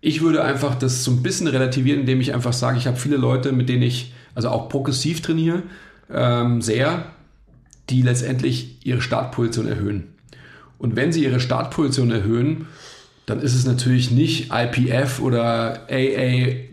[0.00, 3.18] Ich würde einfach das so ein bisschen relativieren, indem ich einfach sage, ich habe viele
[3.18, 5.64] Leute, mit denen ich also auch progressiv trainiere,
[6.10, 7.04] ähm, sehr,
[7.90, 10.14] die letztendlich ihre Startposition erhöhen.
[10.78, 12.66] Und wenn sie ihre Startposition erhöhen,
[13.26, 16.72] dann ist es natürlich nicht IPF oder AAWMYCA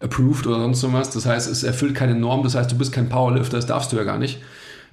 [0.00, 1.10] approved oder sonst was.
[1.10, 2.42] Das heißt, es erfüllt keine Norm.
[2.42, 4.38] Das heißt, du bist kein Powerlifter, das darfst du ja gar nicht.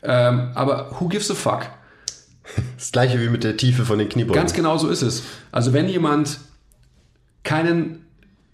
[0.04, 1.68] Ähm, aber who gives a fuck?
[2.78, 4.40] Das gleiche wie mit der Tiefe von den Kniebeugen.
[4.40, 5.24] Ganz genau so ist es.
[5.52, 6.40] Also wenn jemand
[7.44, 8.06] keinen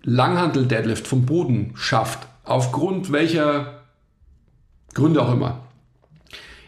[0.03, 3.81] Langhantel-Deadlift vom Boden schafft, aufgrund welcher
[4.93, 5.59] Gründe auch immer,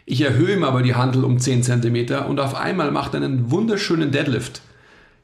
[0.06, 3.50] ich erhöhe ihm aber die Handel um 10 cm und auf einmal macht er einen
[3.50, 4.62] wunderschönen Deadlift.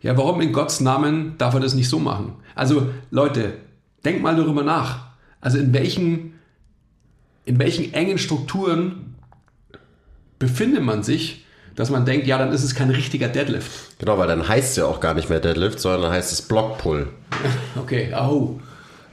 [0.01, 2.33] Ja, warum in Gottes Namen darf er das nicht so machen?
[2.55, 3.53] Also Leute,
[4.03, 5.07] Denk mal darüber nach.
[5.39, 6.33] Also in welchen,
[7.45, 9.10] in welchen engen Strukturen
[10.41, 13.71] befindet man sich, dass man denkt, ja, dann ist es kein richtiger Deadlift.
[13.99, 16.41] Genau, weil dann heißt es ja auch gar nicht mehr Deadlift, sondern dann heißt es
[16.41, 17.07] Blockpull.
[17.79, 18.59] okay, oh.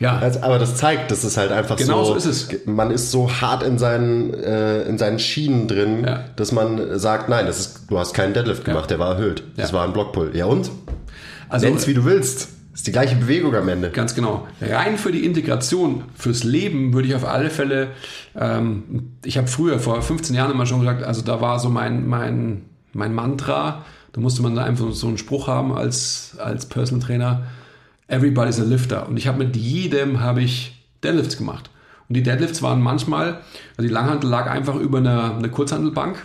[0.00, 0.18] Ja.
[0.18, 2.66] Also, aber das zeigt, dass es halt einfach genau so, so ist es.
[2.66, 6.24] man ist so hart in seinen, äh, in seinen Schienen drin, ja.
[6.36, 8.96] dass man sagt, nein, das ist, du hast keinen Deadlift gemacht, ja.
[8.96, 9.42] der war erhöht.
[9.56, 10.34] Das war ein Blockpull.
[10.34, 10.70] Ja und?
[11.48, 12.48] Also, Nenn's wie du willst.
[12.78, 13.90] Ist die gleiche Bewegung am Ende.
[13.90, 14.46] Ganz genau.
[14.60, 17.88] Rein für die Integration, fürs Leben würde ich auf alle Fälle,
[18.36, 22.06] ähm, ich habe früher, vor 15 Jahren immer schon gesagt, also da war so mein,
[22.06, 27.48] mein, mein Mantra, da musste man einfach so einen Spruch haben als, als Personal Trainer,
[28.06, 29.08] everybody's a lifter.
[29.08, 31.70] Und ich habe mit jedem, habe ich Deadlifts gemacht.
[32.08, 33.40] Und die Deadlifts waren manchmal,
[33.76, 36.24] also die Langhantel lag einfach über einer, eine Kurzhantelbank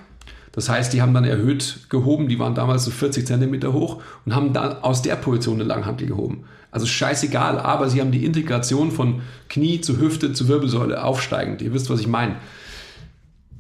[0.54, 4.36] das heißt, die haben dann erhöht gehoben, die waren damals so 40 Zentimeter hoch und
[4.36, 6.46] haben dann aus der Position eine Langhantel gehoben.
[6.70, 11.62] Also scheißegal, aber sie haben die Integration von Knie zu Hüfte zu Wirbelsäule aufsteigend.
[11.64, 12.36] Ihr wisst, was ich meine.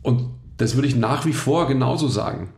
[0.03, 0.25] Und
[0.57, 2.49] das würde ich nach wie vor genauso sagen.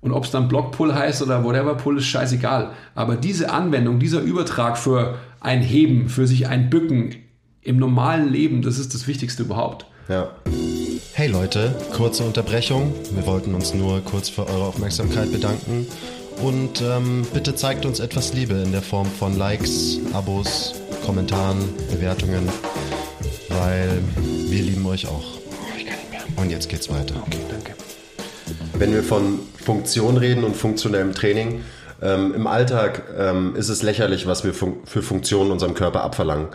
[0.00, 2.72] Und ob es dann Blockpull heißt oder whatever Pull ist scheißegal.
[2.94, 7.14] Aber diese Anwendung, dieser Übertrag für ein Heben, für sich ein Bücken
[7.60, 9.86] im normalen Leben, das ist das Wichtigste überhaupt.
[10.08, 10.30] Ja.
[11.14, 12.94] Hey Leute, kurze Unterbrechung.
[13.10, 15.86] Wir wollten uns nur kurz für eure Aufmerksamkeit bedanken.
[16.42, 20.72] Und ähm, bitte zeigt uns etwas Liebe in der Form von Likes, Abos,
[21.04, 21.58] Kommentaren,
[21.90, 22.48] Bewertungen,
[23.50, 24.02] weil
[24.48, 25.36] wir lieben euch auch.
[25.76, 26.22] Ich kann nicht mehr.
[26.42, 27.14] Und jetzt geht's weiter.
[27.26, 27.74] Okay, danke.
[28.78, 31.60] wenn wir von Funktion reden und funktionellem Training,
[32.00, 36.48] ähm, im Alltag ähm, ist es lächerlich, was wir fun für Funktionen unserem Körper abverlangen.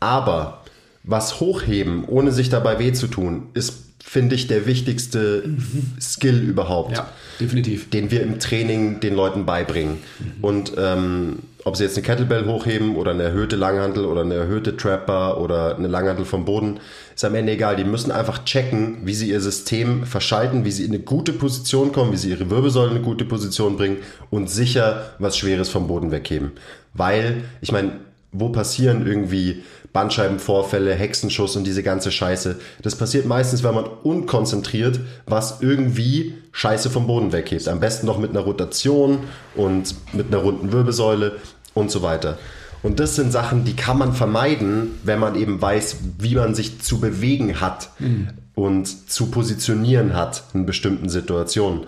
[0.00, 0.62] Aber
[1.02, 5.92] was hochheben, ohne sich dabei weh zu tun, ist, finde ich, der wichtigste mhm.
[6.00, 6.96] Skill überhaupt.
[6.96, 7.08] Ja,
[7.40, 7.88] definitiv.
[7.90, 9.98] Den wir im Training den Leuten beibringen.
[10.18, 10.44] Mhm.
[10.44, 14.76] Und ähm, ob sie jetzt eine Kettlebell hochheben oder eine erhöhte Langhantel oder eine erhöhte
[14.76, 16.80] Trapper oder eine Langhantel vom Boden,
[17.14, 17.76] ist am Ende egal.
[17.76, 21.92] Die müssen einfach checken, wie sie ihr System verschalten, wie sie in eine gute Position
[21.92, 23.98] kommen, wie sie ihre Wirbelsäule in eine gute Position bringen
[24.30, 26.52] und sicher was Schweres vom Boden wegheben.
[26.94, 27.92] Weil, ich meine,
[28.32, 32.58] wo passieren irgendwie Bandscheibenvorfälle, Hexenschuss und diese ganze Scheiße.
[32.80, 37.68] Das passiert meistens, wenn man unkonzentriert was irgendwie Scheiße vom Boden weghebt.
[37.68, 39.20] Am besten noch mit einer Rotation
[39.54, 41.36] und mit einer runden Wirbelsäule
[41.74, 42.38] und so weiter.
[42.82, 46.80] Und das sind Sachen, die kann man vermeiden, wenn man eben weiß, wie man sich
[46.80, 48.28] zu bewegen hat mhm.
[48.54, 51.82] und zu positionieren hat in bestimmten Situationen.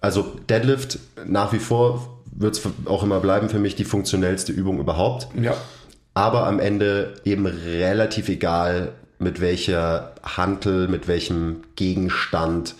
[0.00, 4.78] Also Deadlift nach wie vor wird es auch immer bleiben für mich die funktionellste Übung
[4.78, 5.28] überhaupt.
[5.40, 5.56] Ja
[6.18, 12.74] aber am Ende eben relativ egal, mit welcher Hantel, mit welchem Gegenstand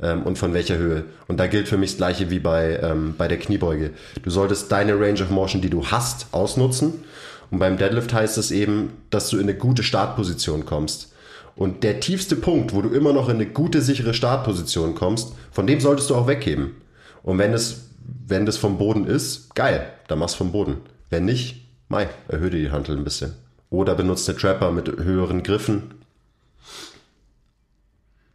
[0.00, 1.04] ähm, und von welcher Höhe.
[1.26, 3.90] Und da gilt für mich das gleiche wie bei, ähm, bei der Kniebeuge.
[4.22, 7.02] Du solltest deine Range of Motion, die du hast, ausnutzen.
[7.50, 11.12] Und beim Deadlift heißt es eben, dass du in eine gute Startposition kommst.
[11.56, 15.66] Und der tiefste Punkt, wo du immer noch in eine gute, sichere Startposition kommst, von
[15.66, 16.76] dem solltest du auch wegheben.
[17.24, 17.88] Und wenn es,
[18.28, 20.76] wenn das vom Boden ist, geil, dann machst du vom Boden.
[21.10, 23.34] Wenn nicht, Mai, erhöhe die Hantel ein bisschen.
[23.70, 25.94] Oder benutzt eine Trapper mit höheren Griffen.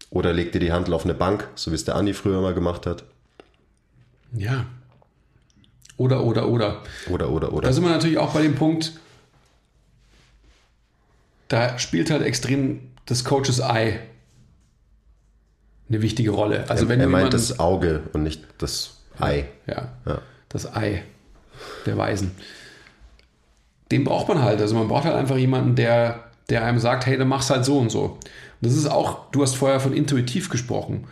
[0.10, 2.54] Oder leg dir die Hantel auf eine Bank, so wie es der Andi früher mal
[2.54, 3.04] gemacht hat.
[4.34, 4.66] Ja.
[5.98, 6.82] Oder, oder, oder.
[7.10, 7.68] Oder, oder, oder.
[7.68, 8.94] Da sind wir natürlich auch bei dem Punkt,
[11.48, 14.00] da spielt halt extrem das Coaches Eye
[15.90, 16.70] eine wichtige Rolle.
[16.70, 19.46] Also er, wenn er meint das Auge und nicht das Ei.
[19.68, 21.04] Ja, ja, das Ei
[21.86, 22.32] der Weisen
[23.92, 24.62] den braucht man halt.
[24.62, 27.78] Also man braucht halt einfach jemanden, der, der einem sagt, hey, dann mach's halt so
[27.78, 28.04] und so.
[28.04, 28.20] Und
[28.62, 31.06] das ist auch, du hast vorher von intuitiv gesprochen.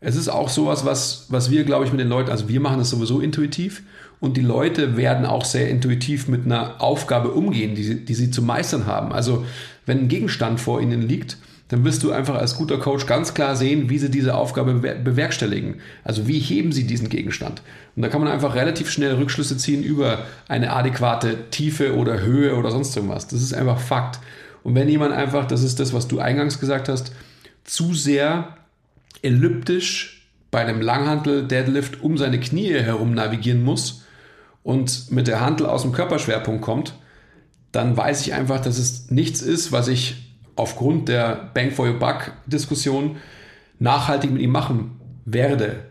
[0.00, 2.78] Es ist auch sowas, was, was wir, glaube ich, mit den Leuten, also wir machen
[2.78, 3.82] das sowieso intuitiv
[4.18, 8.42] und die Leute werden auch sehr intuitiv mit einer Aufgabe umgehen, die, die sie zu
[8.42, 9.12] meistern haben.
[9.12, 9.44] Also
[9.86, 11.38] wenn ein Gegenstand vor ihnen liegt,
[11.72, 15.76] dann wirst du einfach als guter Coach ganz klar sehen, wie sie diese Aufgabe bewerkstelligen.
[16.04, 17.62] Also wie heben sie diesen Gegenstand.
[17.96, 22.56] Und da kann man einfach relativ schnell Rückschlüsse ziehen über eine adäquate Tiefe oder Höhe
[22.56, 23.26] oder sonst irgendwas.
[23.26, 24.18] Das ist einfach Fakt.
[24.62, 27.12] Und wenn jemand einfach, das ist das, was du eingangs gesagt hast,
[27.64, 28.54] zu sehr
[29.22, 34.04] elliptisch bei einem Langhantel Deadlift um seine Knie herum navigieren muss
[34.62, 36.96] und mit der Hantel aus dem Körperschwerpunkt kommt,
[37.72, 40.21] dann weiß ich einfach, dass es nichts ist, was ich
[40.56, 43.16] aufgrund der Bang for Your Buck Diskussion
[43.78, 45.84] nachhaltig mit ihm machen werde.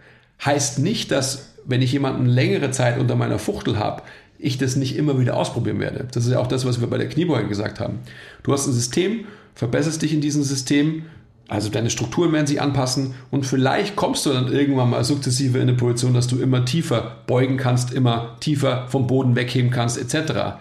[0.43, 4.03] Heißt nicht, dass wenn ich jemanden längere Zeit unter meiner Fuchtel habe,
[4.39, 6.07] ich das nicht immer wieder ausprobieren werde.
[6.11, 7.99] Das ist ja auch das, was wir bei der Kniebeuge gesagt haben.
[8.43, 11.03] Du hast ein System, verbesserst dich in diesem System,
[11.47, 15.63] also deine Strukturen werden sich anpassen und vielleicht kommst du dann irgendwann mal sukzessive in
[15.63, 20.55] eine Position, dass du immer tiefer beugen kannst, immer tiefer vom Boden wegheben kannst, etc.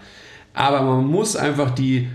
[0.53, 2.09] Aber man muss einfach die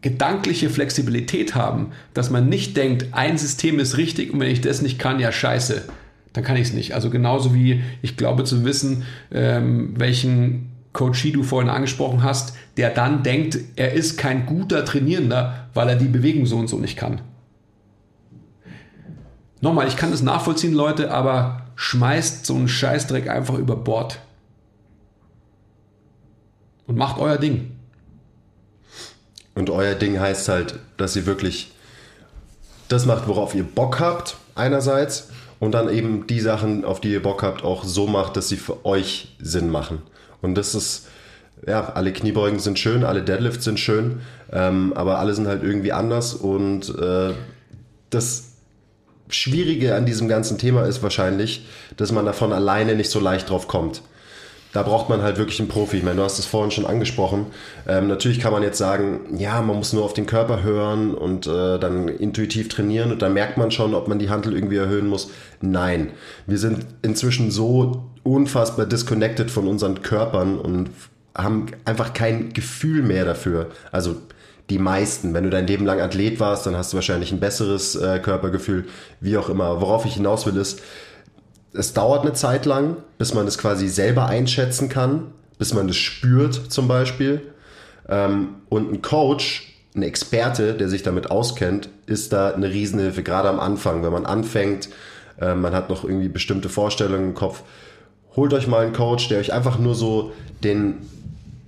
[0.00, 4.82] gedankliche Flexibilität haben, dass man nicht denkt, ein System ist richtig und wenn ich das
[4.82, 5.82] nicht kann, ja scheiße,
[6.32, 6.94] dann kann ich es nicht.
[6.94, 12.90] Also genauso wie ich glaube zu wissen, ähm, welchen Coachie du vorhin angesprochen hast, der
[12.90, 16.96] dann denkt, er ist kein guter Trainierender, weil er die Bewegung so und so nicht
[16.96, 17.20] kann.
[19.60, 24.20] Nochmal, ich kann das nachvollziehen, Leute, aber schmeißt so einen Scheißdreck einfach über Bord.
[26.86, 27.77] Und macht euer Ding.
[29.58, 31.72] Und euer Ding heißt halt, dass ihr wirklich
[32.86, 37.20] das macht, worauf ihr Bock habt, einerseits, und dann eben die Sachen, auf die ihr
[37.20, 40.02] Bock habt, auch so macht, dass sie für euch Sinn machen.
[40.42, 41.08] Und das ist,
[41.66, 44.20] ja, alle Kniebeugen sind schön, alle Deadlifts sind schön,
[44.52, 46.34] ähm, aber alle sind halt irgendwie anders.
[46.34, 47.34] Und äh,
[48.10, 48.52] das
[49.28, 51.66] Schwierige an diesem ganzen Thema ist wahrscheinlich,
[51.96, 54.02] dass man davon alleine nicht so leicht drauf kommt
[54.78, 55.96] da braucht man halt wirklich einen Profi.
[55.96, 57.46] Ich meine, du hast es vorhin schon angesprochen.
[57.88, 61.48] Ähm, natürlich kann man jetzt sagen, ja, man muss nur auf den Körper hören und
[61.48, 65.08] äh, dann intuitiv trainieren und dann merkt man schon, ob man die Handel irgendwie erhöhen
[65.08, 65.32] muss.
[65.60, 66.12] Nein,
[66.46, 70.90] wir sind inzwischen so unfassbar disconnected von unseren Körpern und
[71.36, 73.70] haben einfach kein Gefühl mehr dafür.
[73.90, 74.14] Also
[74.70, 75.34] die meisten.
[75.34, 78.84] Wenn du dein Leben lang Athlet warst, dann hast du wahrscheinlich ein besseres äh, Körpergefühl,
[79.20, 79.80] wie auch immer.
[79.80, 80.82] Worauf ich hinaus will, ist,
[81.72, 85.96] es dauert eine Zeit lang, bis man es quasi selber einschätzen kann, bis man es
[85.96, 87.42] spürt zum Beispiel.
[88.08, 93.48] Ähm, und ein Coach, ein Experte, der sich damit auskennt, ist da eine Riesenhilfe, gerade
[93.48, 94.88] am Anfang, wenn man anfängt,
[95.40, 97.62] äh, man hat noch irgendwie bestimmte Vorstellungen im Kopf.
[98.36, 100.98] Holt euch mal einen Coach, der euch einfach nur so den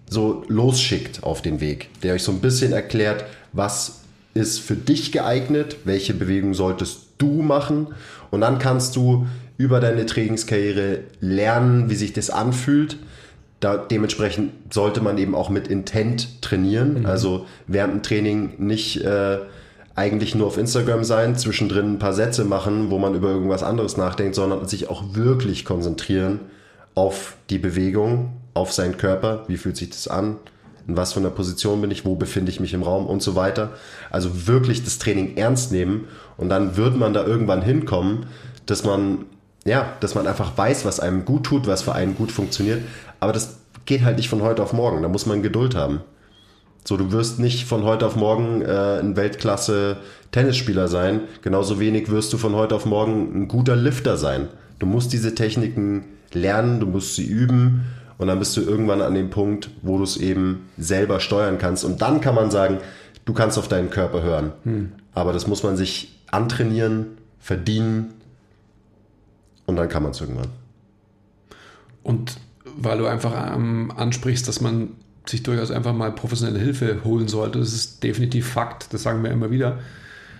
[0.09, 4.01] so losschickt auf den Weg, der euch so ein bisschen erklärt, was
[4.35, 7.89] ist für dich geeignet, welche Bewegung solltest du machen
[8.31, 9.27] und dann kannst du
[9.61, 12.97] über deine Trainingskarriere lernen, wie sich das anfühlt.
[13.61, 17.01] Da, dementsprechend sollte man eben auch mit Intent trainieren.
[17.01, 17.07] Mhm.
[17.07, 19.37] Also während dem Training nicht äh,
[19.95, 23.99] eigentlich nur auf Instagram sein, zwischendrin ein paar Sätze machen, wo man über irgendwas anderes
[23.99, 26.41] nachdenkt, sondern sich auch wirklich konzentrieren
[26.95, 29.45] auf die Bewegung, auf seinen Körper.
[29.47, 30.37] Wie fühlt sich das an?
[30.89, 32.07] In was für einer Position bin ich?
[32.07, 33.05] Wo befinde ich mich im Raum?
[33.05, 33.73] Und so weiter.
[34.11, 38.25] Also wirklich das Training ernst nehmen und dann wird man da irgendwann hinkommen,
[38.65, 39.27] dass man
[39.65, 42.83] ja, dass man einfach weiß, was einem gut tut, was für einen gut funktioniert.
[43.19, 45.03] Aber das geht halt nicht von heute auf morgen.
[45.03, 46.01] Da muss man Geduld haben.
[46.85, 51.21] So, du wirst nicht von heute auf morgen äh, ein Weltklasse-Tennisspieler sein.
[51.43, 54.49] Genauso wenig wirst du von heute auf morgen ein guter Lifter sein.
[54.79, 57.85] Du musst diese Techniken lernen, du musst sie üben
[58.17, 61.85] und dann bist du irgendwann an dem Punkt, wo du es eben selber steuern kannst.
[61.85, 62.79] Und dann kann man sagen,
[63.27, 64.53] du kannst auf deinen Körper hören.
[64.65, 64.93] Hm.
[65.13, 68.15] Aber das muss man sich antrainieren, verdienen
[69.71, 70.49] und dann kann man es irgendwann.
[72.03, 72.37] Und
[72.77, 74.91] weil du einfach ähm, ansprichst, dass man
[75.27, 79.31] sich durchaus einfach mal professionelle Hilfe holen sollte, das ist definitiv Fakt, das sagen wir
[79.31, 79.79] immer wieder.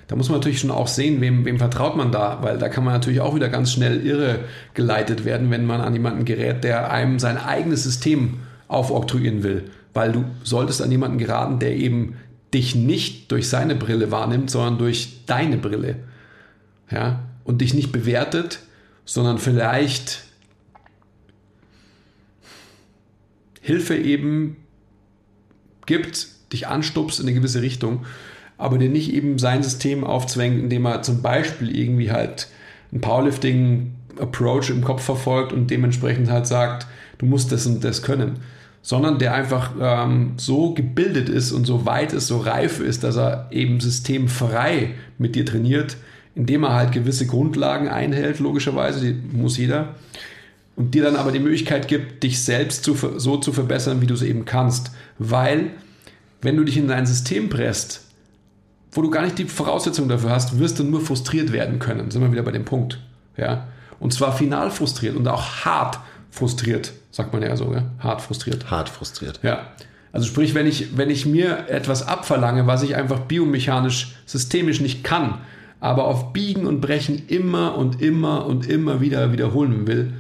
[0.09, 2.83] Da muss man natürlich schon auch sehen, wem, wem vertraut man da, weil da kann
[2.83, 4.41] man natürlich auch wieder ganz schnell irre
[4.75, 9.71] geleitet werden, wenn man an jemanden gerät, der einem sein eigenes System aufoktroyieren will.
[9.95, 12.17] Weil du solltest an jemanden geraten, der eben
[12.53, 15.97] dich nicht durch seine Brille wahrnimmt, sondern durch deine Brille.
[16.91, 17.21] Ja?
[17.45, 18.61] Und dich nicht bewertet,
[19.11, 20.23] sondern vielleicht
[23.61, 24.57] Hilfe eben
[25.85, 28.07] gibt, dich anstupst in eine gewisse Richtung,
[28.57, 32.47] aber dir nicht eben sein System aufzwängt, indem er zum Beispiel irgendwie halt
[32.93, 36.87] ein Powerlifting-Approach im Kopf verfolgt und dementsprechend halt sagt,
[37.19, 38.39] du musst das und das können,
[38.81, 43.17] sondern der einfach ähm, so gebildet ist und so weit ist, so reif ist, dass
[43.17, 45.97] er eben systemfrei mit dir trainiert,
[46.35, 49.95] indem er halt gewisse Grundlagen einhält, logischerweise, die muss jeder,
[50.77, 54.15] und dir dann aber die Möglichkeit gibt, dich selbst zu, so zu verbessern, wie du
[54.15, 54.93] es eben kannst.
[55.19, 55.73] Weil,
[56.41, 58.07] wenn du dich in dein System presst,
[58.93, 62.11] wo du gar nicht die Voraussetzungen dafür hast, wirst du nur frustriert werden können.
[62.11, 62.99] Sind wir wieder bei dem Punkt.
[63.37, 63.69] Ja?
[63.99, 65.99] Und zwar final frustriert und auch hart
[66.31, 67.85] frustriert, sagt man ja so, ja?
[67.99, 68.71] hart frustriert.
[68.71, 69.41] Hart frustriert.
[69.43, 69.67] Ja.
[70.13, 75.05] Also sprich, wenn ich, wenn ich mir etwas abverlange, was ich einfach biomechanisch, systemisch nicht
[75.05, 75.39] kann,
[75.81, 80.13] aber auf Biegen und Brechen immer und immer und immer wieder wiederholen will,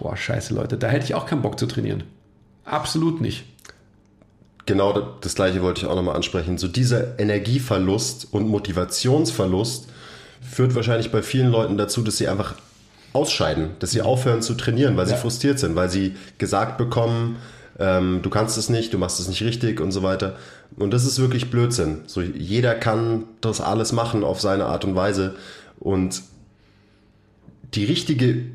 [0.00, 2.04] boah, scheiße Leute, da hätte ich auch keinen Bock zu trainieren.
[2.64, 3.44] Absolut nicht.
[4.66, 6.56] Genau das gleiche wollte ich auch nochmal ansprechen.
[6.56, 9.88] So dieser Energieverlust und Motivationsverlust
[10.40, 12.54] führt wahrscheinlich bei vielen Leuten dazu, dass sie einfach
[13.12, 15.14] ausscheiden, dass sie aufhören zu trainieren, weil ja.
[15.14, 17.36] sie frustriert sind, weil sie gesagt bekommen,
[17.78, 20.36] ähm, du kannst es nicht, du machst es nicht richtig und so weiter.
[20.76, 22.02] Und das ist wirklich Blödsinn.
[22.06, 25.34] So, jeder kann das alles machen auf seine Art und Weise.
[25.78, 26.22] Und
[27.74, 28.46] die richtige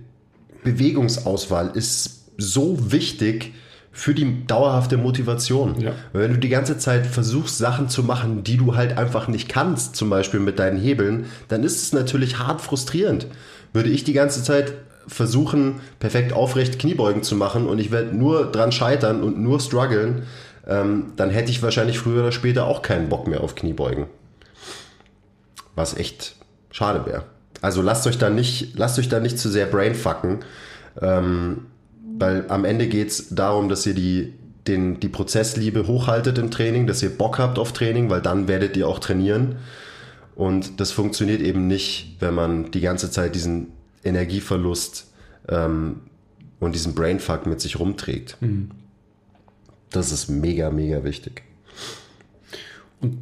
[0.64, 3.54] Bewegungsauswahl ist so wichtig
[3.92, 5.80] für die dauerhafte Motivation.
[5.82, 5.92] Ja.
[6.14, 9.96] Wenn du die ganze Zeit versuchst, Sachen zu machen, die du halt einfach nicht kannst,
[9.96, 13.28] zum Beispiel mit deinen Hebeln, dann ist es natürlich hart frustrierend.
[13.74, 14.74] Würde ich die ganze Zeit
[15.08, 20.24] versuchen, perfekt aufrecht Kniebeugen zu machen und ich werde nur dran scheitern und nur strugglen,
[20.68, 24.06] ähm, dann hätte ich wahrscheinlich früher oder später auch keinen Bock mehr auf Kniebeugen.
[25.76, 26.36] Was echt
[26.72, 27.24] schade wäre.
[27.62, 30.40] Also lasst euch da nicht, lasst euch da nicht zu sehr brainfucken,
[31.02, 31.66] ähm,
[32.18, 34.34] weil am Ende geht es darum, dass ihr die,
[34.68, 38.78] den, die Prozessliebe hochhaltet im Training, dass ihr Bock habt auf Training, weil dann werdet
[38.78, 39.58] ihr auch trainieren.
[40.36, 45.08] Und das funktioniert eben nicht, wenn man die ganze Zeit diesen Energieverlust
[45.48, 46.02] ähm,
[46.60, 48.38] und diesen Brainfuck mit sich rumträgt.
[48.42, 48.72] Mhm.
[49.90, 51.44] Das ist mega, mega wichtig.
[53.02, 53.18] Und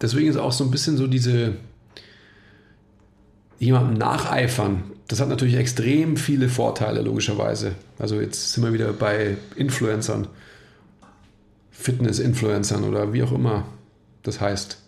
[0.00, 1.54] deswegen ist auch so ein bisschen so diese
[3.58, 4.84] jemandem nacheifern.
[5.08, 7.74] Das hat natürlich extrem viele Vorteile, logischerweise.
[7.98, 10.28] Also jetzt sind wir wieder bei Influencern,
[11.70, 13.64] Fitness-Influencern oder wie auch immer
[14.22, 14.82] das heißt.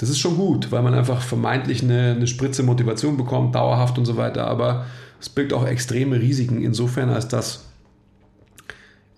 [0.00, 4.06] Das ist schon gut, weil man einfach vermeintlich eine, eine Spritze Motivation bekommt, dauerhaft und
[4.06, 4.46] so weiter.
[4.46, 4.86] Aber
[5.20, 7.66] es birgt auch extreme Risiken insofern, als dass,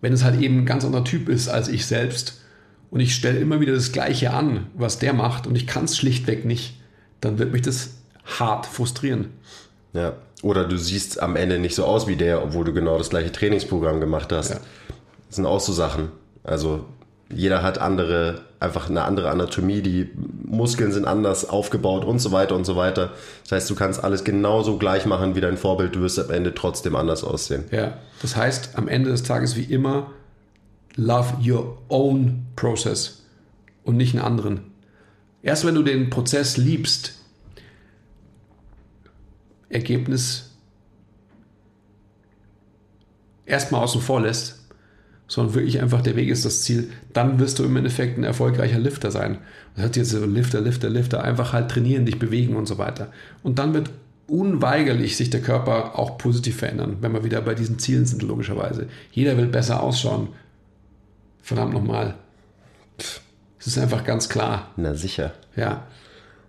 [0.00, 2.40] wenn es halt eben ein ganz anderer Typ ist als ich selbst
[2.90, 5.96] und ich stelle immer wieder das Gleiche an, was der macht und ich kann es
[5.96, 6.80] schlichtweg nicht,
[7.20, 9.26] dann wird mich das hart frustrieren.
[9.92, 13.10] Ja, oder du siehst am Ende nicht so aus wie der, obwohl du genau das
[13.10, 14.50] gleiche Trainingsprogramm gemacht hast.
[14.50, 14.56] Ja.
[15.28, 16.08] Das sind auch so Sachen.
[16.42, 16.86] Also
[17.34, 20.10] jeder hat andere, einfach eine andere Anatomie, die
[20.44, 23.12] Muskeln sind anders aufgebaut und so weiter und so weiter.
[23.42, 26.54] Das heißt, du kannst alles genauso gleich machen wie dein Vorbild, du wirst am Ende
[26.54, 27.64] trotzdem anders aussehen.
[27.70, 30.10] Ja, das heißt, am Ende des Tages wie immer,
[30.96, 33.24] love your own process
[33.84, 34.60] und nicht einen anderen.
[35.42, 37.14] Erst wenn du den Prozess liebst,
[39.68, 40.50] Ergebnis
[43.46, 44.61] erstmal außen vor lässt,
[45.32, 48.78] sondern wirklich einfach der Weg ist das Ziel, dann wirst du im Endeffekt ein erfolgreicher
[48.78, 49.38] Lifter sein.
[49.74, 53.10] Das hat jetzt so Lifter, Lifter, Lifter, einfach halt trainieren, dich bewegen und so weiter.
[53.42, 53.88] Und dann wird
[54.26, 58.88] unweigerlich sich der Körper auch positiv verändern, wenn wir wieder bei diesen Zielen sind, logischerweise.
[59.10, 60.28] Jeder will besser ausschauen.
[61.40, 62.14] Verdammt nochmal.
[63.58, 64.72] Es ist einfach ganz klar.
[64.76, 65.32] Na sicher.
[65.56, 65.86] Ja.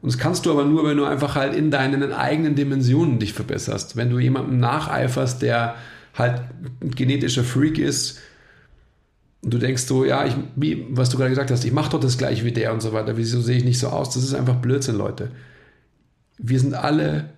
[0.02, 3.32] Und das kannst du aber nur, wenn du einfach halt in deinen eigenen Dimensionen dich
[3.32, 3.96] verbesserst.
[3.96, 5.76] Wenn du jemandem nacheiferst, der
[6.16, 6.42] halt
[6.82, 8.20] ein genetischer Freak ist,
[9.44, 12.18] du denkst so, ja, ich, wie, was du gerade gesagt hast, ich mache doch das
[12.18, 13.18] gleiche wie der und so weiter.
[13.18, 14.14] Wieso sehe ich nicht so aus?
[14.14, 15.32] Das ist einfach Blödsinn, Leute.
[16.38, 17.30] Wir sind alle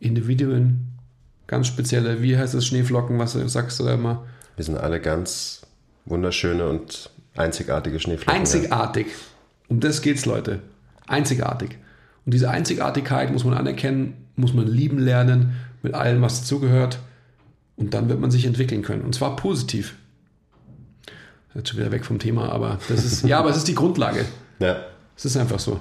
[0.00, 0.88] Individuen,
[1.46, 4.26] ganz spezielle, wie heißt das, Schneeflocken, was sagst du da immer?
[4.56, 5.62] Wir sind alle ganz
[6.04, 8.40] wunderschöne und einzigartige Schneeflocken.
[8.40, 9.06] Einzigartig.
[9.68, 10.60] Um das geht's, Leute.
[11.06, 11.78] Einzigartig.
[12.24, 15.52] Und diese Einzigartigkeit muss man anerkennen, muss man lieben lernen,
[15.82, 16.98] mit allem, was dazugehört.
[17.76, 19.02] Und dann wird man sich entwickeln können.
[19.02, 19.94] Und zwar positiv.
[21.56, 24.24] Jetzt schon wieder weg vom Thema, aber das ist, ja, aber es ist die Grundlage.
[24.58, 24.86] Ja.
[25.14, 25.80] Es ist einfach so.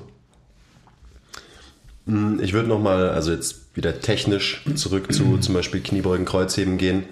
[2.07, 7.05] Hm, Ich würde nochmal, also jetzt wieder technisch zurück zu zum Beispiel Kniebeugen, Kreuzheben gehen.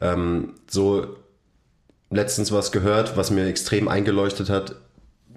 [0.00, 1.16] Ähm, so
[2.10, 4.76] letztens was gehört, was mir extrem eingeleuchtet hat.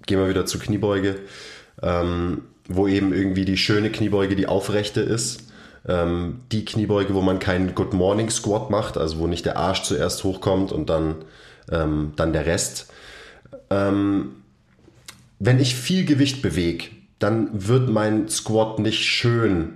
[0.06, 1.16] Gehen wir wieder zu Kniebeuge,
[1.82, 5.48] ähm, wo eben irgendwie die schöne Kniebeuge die aufrechte ist.
[5.88, 9.84] Ähm, die Kniebeuge, wo man keinen Good Morning Squat macht, also wo nicht der Arsch
[9.84, 11.16] zuerst hochkommt und dann,
[11.72, 12.92] ähm, dann der Rest.
[13.70, 14.36] Ähm,
[15.40, 16.86] wenn ich viel Gewicht bewege,
[17.20, 19.76] dann wird mein Squat nicht schön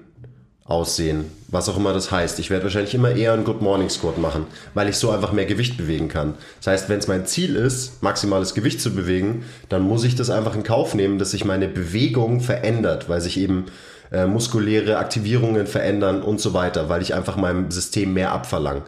[0.69, 2.37] aussehen, was auch immer das heißt.
[2.37, 5.47] Ich werde wahrscheinlich immer eher einen Good Morning Squat machen, weil ich so einfach mehr
[5.47, 6.35] Gewicht bewegen kann.
[6.59, 10.29] Das heißt, wenn es mein Ziel ist, maximales Gewicht zu bewegen, dann muss ich das
[10.29, 13.65] einfach in Kauf nehmen, dass sich meine Bewegung verändert, weil sich eben
[14.11, 18.83] äh, muskuläre Aktivierungen verändern und so weiter, weil ich einfach meinem System mehr abverlange.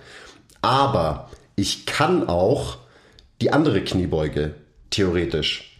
[0.61, 2.77] Aber ich kann auch
[3.41, 4.55] die andere Kniebeuge
[4.89, 5.71] theoretisch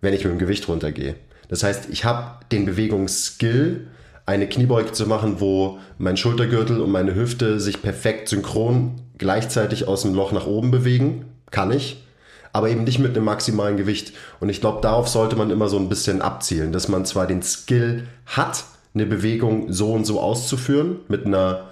[0.00, 1.16] wenn ich mit dem Gewicht runtergehe.
[1.48, 3.88] Das heißt, ich habe den Bewegungsskill,
[4.26, 10.02] eine Kniebeuge zu machen, wo mein Schultergürtel und meine Hüfte sich perfekt synchron gleichzeitig aus
[10.02, 11.24] dem Loch nach oben bewegen.
[11.50, 12.04] Kann ich.
[12.52, 14.12] Aber eben nicht mit einem maximalen Gewicht.
[14.38, 17.42] Und ich glaube, darauf sollte man immer so ein bisschen abzielen, dass man zwar den
[17.42, 18.64] Skill hat,
[18.94, 21.68] eine Bewegung so und so auszuführen, mit einer,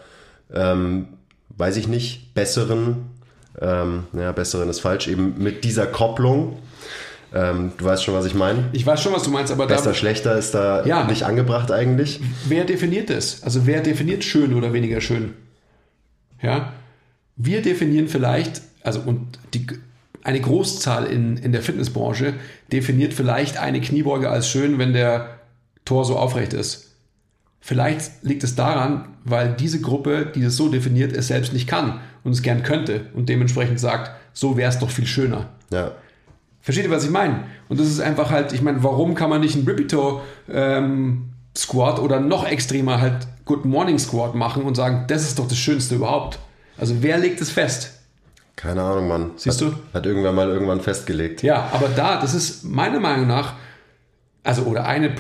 [0.53, 1.09] ähm,
[1.51, 3.16] weiß ich nicht, besseren,
[3.61, 6.59] ähm, ja, besseren ist falsch, eben mit dieser Kopplung,
[7.35, 8.65] ähm, du weißt schon, was ich meine.
[8.73, 11.05] Ich weiß schon, was du meinst, aber Besser, da, schlechter ist da Ja.
[11.05, 12.21] nicht angebracht eigentlich.
[12.49, 13.43] wer definiert das?
[13.43, 15.35] Also wer definiert schön oder weniger schön?
[16.41, 16.73] Ja,
[17.37, 19.67] wir definieren vielleicht, also und die,
[20.23, 22.35] eine Großzahl in, in der Fitnessbranche
[22.73, 25.39] definiert vielleicht eine Kniebeuge als schön, wenn der
[25.85, 26.95] Tor so aufrecht ist.
[27.61, 32.01] Vielleicht liegt es daran, weil diese Gruppe, die es so definiert, es selbst nicht kann
[32.27, 35.49] und es gern könnte und dementsprechend sagt, so wäre es doch viel schöner.
[35.71, 35.93] Ja.
[36.61, 37.45] Versteht ihr, was ich meine?
[37.69, 40.23] Und das ist einfach halt, ich meine, warum kann man nicht einen Ripito
[40.53, 45.47] ähm, Squat oder noch extremer halt Good Morning Squat machen und sagen, das ist doch
[45.47, 46.41] das Schönste überhaupt?
[46.77, 47.93] Also wer legt es fest?
[48.57, 49.31] Keine Ahnung, Mann.
[49.37, 49.75] Siehst hat, du?
[49.95, 51.45] Hat irgendwann mal irgendwann festgelegt.
[51.45, 53.53] Ja, aber da, das ist meiner Meinung nach,
[54.43, 55.15] also oder eine,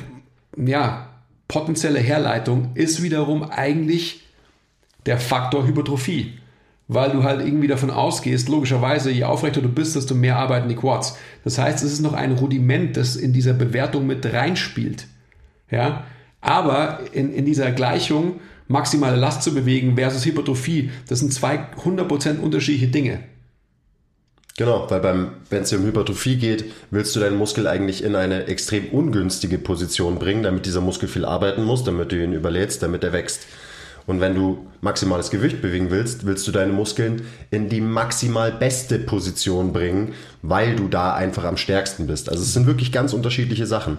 [0.56, 1.10] ja,
[1.46, 4.24] potenzielle Herleitung ist wiederum eigentlich
[5.06, 6.40] der Faktor Hypertrophie.
[6.88, 10.76] Weil du halt irgendwie davon ausgehst, logischerweise, je aufrechter du bist, desto mehr arbeiten die
[10.76, 11.18] Quads.
[11.42, 15.06] Das heißt, es ist noch ein Rudiment, das in dieser Bewertung mit reinspielt.
[15.70, 16.04] Ja,
[16.40, 22.38] aber in, in dieser Gleichung maximale Last zu bewegen versus Hypertrophie, das sind zwei 100%
[22.38, 23.20] unterschiedliche Dinge.
[24.58, 28.46] Genau, weil beim, wenn es um Hypertrophie geht, willst du deinen Muskel eigentlich in eine
[28.46, 33.04] extrem ungünstige Position bringen, damit dieser Muskel viel arbeiten muss, damit du ihn überlädst, damit
[33.04, 33.46] er wächst.
[34.06, 38.98] Und wenn du maximales Gewicht bewegen willst, willst du deine Muskeln in die maximal beste
[38.98, 42.28] Position bringen, weil du da einfach am stärksten bist.
[42.28, 43.98] Also es sind wirklich ganz unterschiedliche Sachen.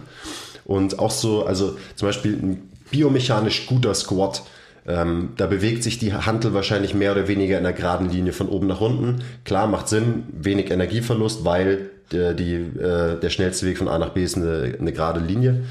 [0.66, 4.44] Und auch so, also zum Beispiel ein biomechanisch guter Squat,
[4.88, 8.48] ähm, da bewegt sich die Hantel wahrscheinlich mehr oder weniger in einer geraden Linie von
[8.48, 9.22] oben nach unten.
[9.44, 14.10] Klar, macht Sinn, wenig Energieverlust, weil der, die, äh, der schnellste Weg von A nach
[14.10, 15.66] B ist eine, eine gerade Linie.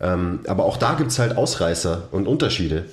[0.00, 2.84] Ähm, aber auch da gibt's halt Ausreißer und Unterschiede.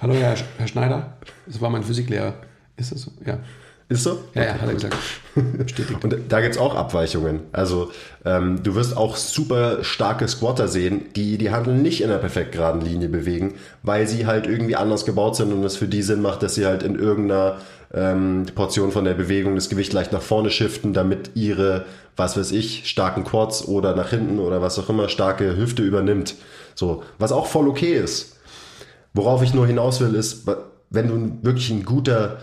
[0.00, 1.14] Hallo, Herr, Herr Schneider.
[1.46, 2.34] Das war mein Physiklehrer.
[2.76, 3.10] Ist das so?
[3.26, 3.40] Ja.
[3.88, 4.20] Ist so?
[4.32, 4.96] Ja, ja, hat er gesagt.
[5.34, 5.98] Bestätigt.
[6.04, 7.40] Und da gibt es auch Abweichungen.
[7.50, 7.90] Also
[8.24, 12.52] ähm, du wirst auch super starke Squatter sehen, die die Handel nicht in einer perfekt
[12.52, 16.22] geraden Linie bewegen, weil sie halt irgendwie anders gebaut sind und es für die Sinn
[16.22, 17.56] macht, dass sie halt in irgendeiner
[17.92, 22.52] ähm, Portion von der Bewegung das Gewicht leicht nach vorne shiften, damit ihre, was weiß
[22.52, 26.36] ich, starken Quads oder nach hinten oder was auch immer starke Hüfte übernimmt.
[26.76, 28.37] So, was auch voll okay ist.
[29.18, 30.46] Worauf ich nur hinaus will, ist,
[30.90, 32.38] wenn du wirklich ein guter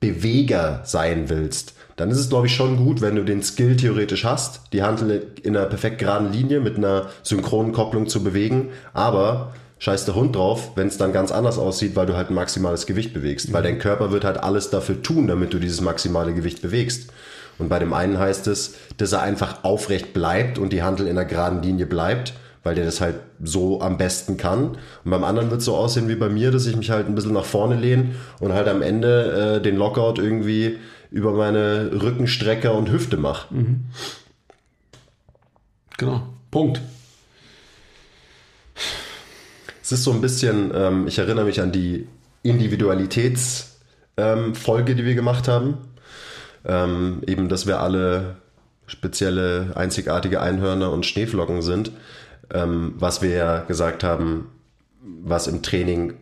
[0.00, 4.24] Beweger sein willst, dann ist es, glaube ich, schon gut, wenn du den Skill theoretisch
[4.24, 9.52] hast, die Hand in einer perfekt geraden Linie mit einer synchronen Kopplung zu bewegen, aber
[9.80, 12.86] scheiß der Hund drauf, wenn es dann ganz anders aussieht, weil du halt ein maximales
[12.86, 13.50] Gewicht bewegst.
[13.50, 13.52] Mhm.
[13.52, 17.12] Weil dein Körper wird halt alles dafür tun, damit du dieses maximale Gewicht bewegst.
[17.58, 21.18] Und bei dem einen heißt es, dass er einfach aufrecht bleibt und die Handel in
[21.18, 22.32] einer geraden Linie bleibt
[22.64, 24.78] weil der das halt so am besten kann.
[25.04, 27.14] Und beim anderen wird es so aussehen wie bei mir, dass ich mich halt ein
[27.14, 30.78] bisschen nach vorne lehne und halt am Ende äh, den Lockout irgendwie
[31.10, 33.54] über meine Rückenstrecker und Hüfte mache.
[33.54, 33.84] Mhm.
[35.98, 36.22] Genau.
[36.50, 36.80] Punkt.
[39.82, 42.08] Es ist so ein bisschen, ähm, ich erinnere mich an die
[42.42, 43.72] Individualitätsfolge,
[44.16, 45.76] ähm, die wir gemacht haben.
[46.64, 48.36] Ähm, eben, dass wir alle
[48.86, 51.92] spezielle, einzigartige Einhörner und Schneeflocken sind
[52.52, 54.50] ähm, was wir ja gesagt haben,
[55.00, 56.14] was im Training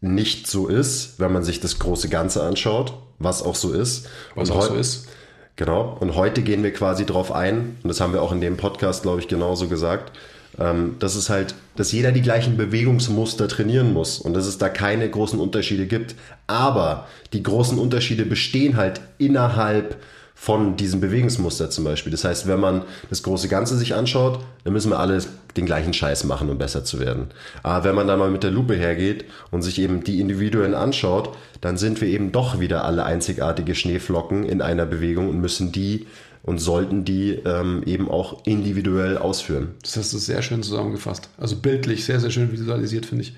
[0.00, 4.08] nicht so ist, wenn man sich das große Ganze anschaut, was auch so ist.
[4.34, 5.08] Was und auch so ist.
[5.56, 5.96] Genau.
[6.00, 9.02] Und heute gehen wir quasi drauf ein, und das haben wir auch in dem Podcast,
[9.02, 10.12] glaube ich, genauso gesagt,
[10.58, 14.68] ähm, dass es halt, dass jeder die gleichen Bewegungsmuster trainieren muss und dass es da
[14.68, 16.14] keine großen Unterschiede gibt.
[16.46, 19.96] Aber die großen Unterschiede bestehen halt innerhalb
[20.40, 22.10] von diesem Bewegungsmuster zum Beispiel.
[22.10, 25.22] Das heißt, wenn man das große Ganze sich anschaut, dann müssen wir alle
[25.54, 27.26] den gleichen Scheiß machen, um besser zu werden.
[27.62, 31.36] Aber wenn man dann mal mit der Lupe hergeht und sich eben die Individuen anschaut,
[31.60, 36.06] dann sind wir eben doch wieder alle einzigartige Schneeflocken in einer Bewegung und müssen die
[36.42, 39.74] und sollten die ähm, eben auch individuell ausführen.
[39.82, 41.28] Das hast du sehr schön zusammengefasst.
[41.36, 43.36] Also bildlich sehr, sehr schön visualisiert, finde ich.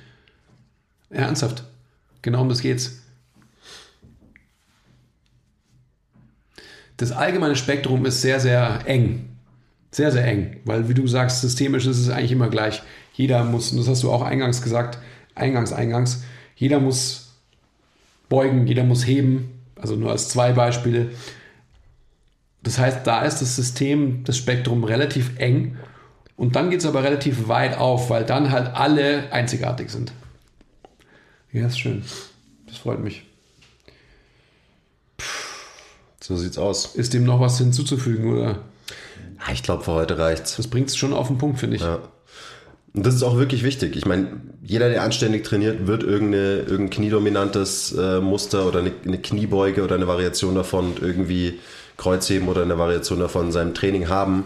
[1.11, 1.65] ernsthaft.
[2.23, 3.02] Genau um das geht's.
[6.97, 9.29] Das allgemeine Spektrum ist sehr, sehr eng.
[9.91, 10.59] Sehr, sehr eng.
[10.65, 12.83] Weil, wie du sagst, systemisch ist es eigentlich immer gleich.
[13.15, 14.99] Jeder muss, und das hast du auch eingangs gesagt,
[15.35, 16.25] eingangs, eingangs,
[16.57, 17.35] jeder muss
[18.29, 19.61] beugen, jeder muss heben.
[19.77, 21.11] Also nur als zwei Beispiele.
[22.63, 25.77] Das heißt, da ist das System, das Spektrum relativ eng.
[26.37, 30.13] Und dann geht es aber relativ weit auf, weil dann halt alle einzigartig sind.
[31.53, 32.03] Ja, ist schön.
[32.67, 33.25] Das freut mich.
[36.37, 36.95] So sieht's aus.
[36.95, 38.59] Ist dem noch was hinzuzufügen, oder?
[39.53, 40.57] Ich glaube, für heute reicht's.
[40.57, 41.83] Das bringt es schon auf den Punkt, finde ich.
[41.83, 41.99] Ja.
[42.95, 43.97] Und das ist auch wirklich wichtig.
[43.97, 49.19] Ich meine, jeder, der anständig trainiert, wird irgendeine, irgendein kniedominantes äh, Muster oder eine, eine,
[49.19, 51.59] Kniebeuge oder eine Variation davon irgendwie
[51.97, 54.45] Kreuzheben oder eine Variation davon in seinem Training haben.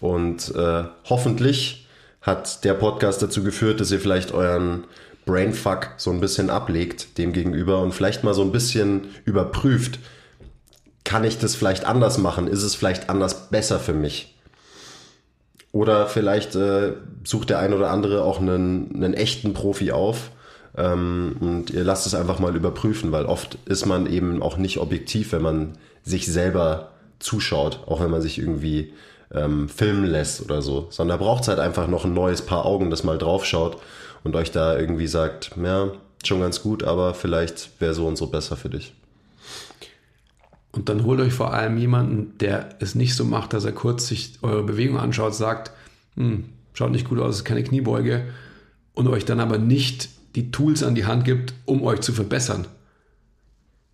[0.00, 1.86] Und äh, hoffentlich
[2.20, 4.84] hat der Podcast dazu geführt, dass ihr vielleicht euren
[5.24, 9.98] Brainfuck so ein bisschen ablegt dem gegenüber und vielleicht mal so ein bisschen überprüft,
[11.04, 12.48] kann ich das vielleicht anders machen?
[12.48, 14.34] Ist es vielleicht anders besser für mich?
[15.72, 16.92] Oder vielleicht äh,
[17.24, 20.30] sucht der ein oder andere auch einen, einen echten Profi auf
[20.76, 24.78] ähm, und ihr lasst es einfach mal überprüfen, weil oft ist man eben auch nicht
[24.78, 28.92] objektiv, wenn man sich selber zuschaut, auch wenn man sich irgendwie
[29.32, 32.66] ähm, filmen lässt oder so, sondern da braucht es halt einfach noch ein neues Paar
[32.66, 33.78] Augen, das mal draufschaut
[34.22, 35.90] und euch da irgendwie sagt, ja,
[36.24, 38.94] schon ganz gut, aber vielleicht wäre so und so besser für dich.
[40.74, 44.08] Und dann holt euch vor allem jemanden, der es nicht so macht, dass er kurz
[44.08, 45.70] sich eure Bewegung anschaut, sagt,
[46.16, 48.24] hm, schaut nicht gut aus, ist keine Kniebeuge,
[48.92, 52.66] und euch dann aber nicht die Tools an die Hand gibt, um euch zu verbessern.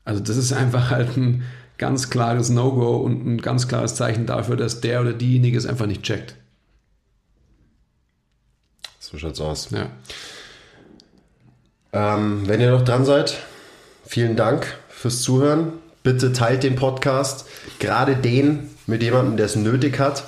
[0.07, 1.43] Also das ist einfach halt ein
[1.77, 5.87] ganz klares No-Go und ein ganz klares Zeichen dafür, dass der oder diejenige es einfach
[5.87, 6.35] nicht checkt.
[9.01, 9.69] So schaut's aus.
[9.71, 9.91] Ja.
[11.93, 13.37] Ähm, wenn ihr noch dran seid,
[14.07, 17.47] vielen Dank fürs Zuhören bitte teilt den Podcast,
[17.79, 20.25] gerade den mit jemandem, der es nötig hat.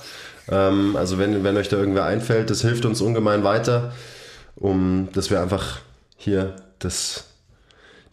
[0.50, 3.92] Ähm, also wenn, wenn euch da irgendwer einfällt, das hilft uns ungemein weiter,
[4.56, 5.80] um dass wir einfach
[6.16, 7.24] hier das,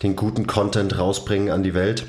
[0.03, 2.05] den guten Content rausbringen an die Welt.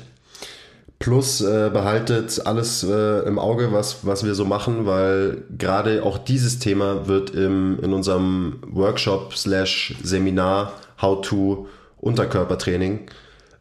[0.99, 6.19] Plus äh, behaltet alles äh, im Auge, was, was wir so machen, weil gerade auch
[6.19, 13.07] dieses Thema wird im, in unserem Workshop slash Seminar How to Unterkörpertraining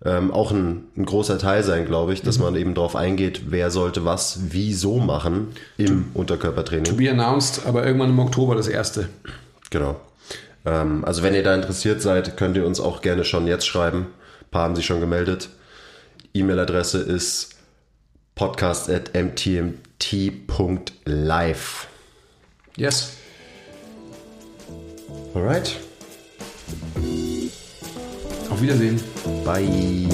[0.05, 2.45] ähm, auch ein, ein, großer Teil sein, glaube ich, dass mhm.
[2.45, 6.85] man eben darauf eingeht, wer sollte was wieso machen im to, Unterkörpertraining.
[6.85, 9.09] To be announced, aber irgendwann im Oktober das erste.
[9.71, 10.01] Genau.
[10.65, 14.07] Ähm, also wenn ihr da interessiert seid, könnt ihr uns auch gerne schon jetzt schreiben.
[14.41, 15.51] Ein paar haben sich schon gemeldet.
[16.33, 17.57] E-Mail-Adresse ist
[18.35, 19.79] podcast at mtmt.live.
[22.77, 23.17] Yes.
[25.35, 25.77] Alright.
[28.51, 29.01] Auf Wiedersehen.
[29.45, 30.09] Bye.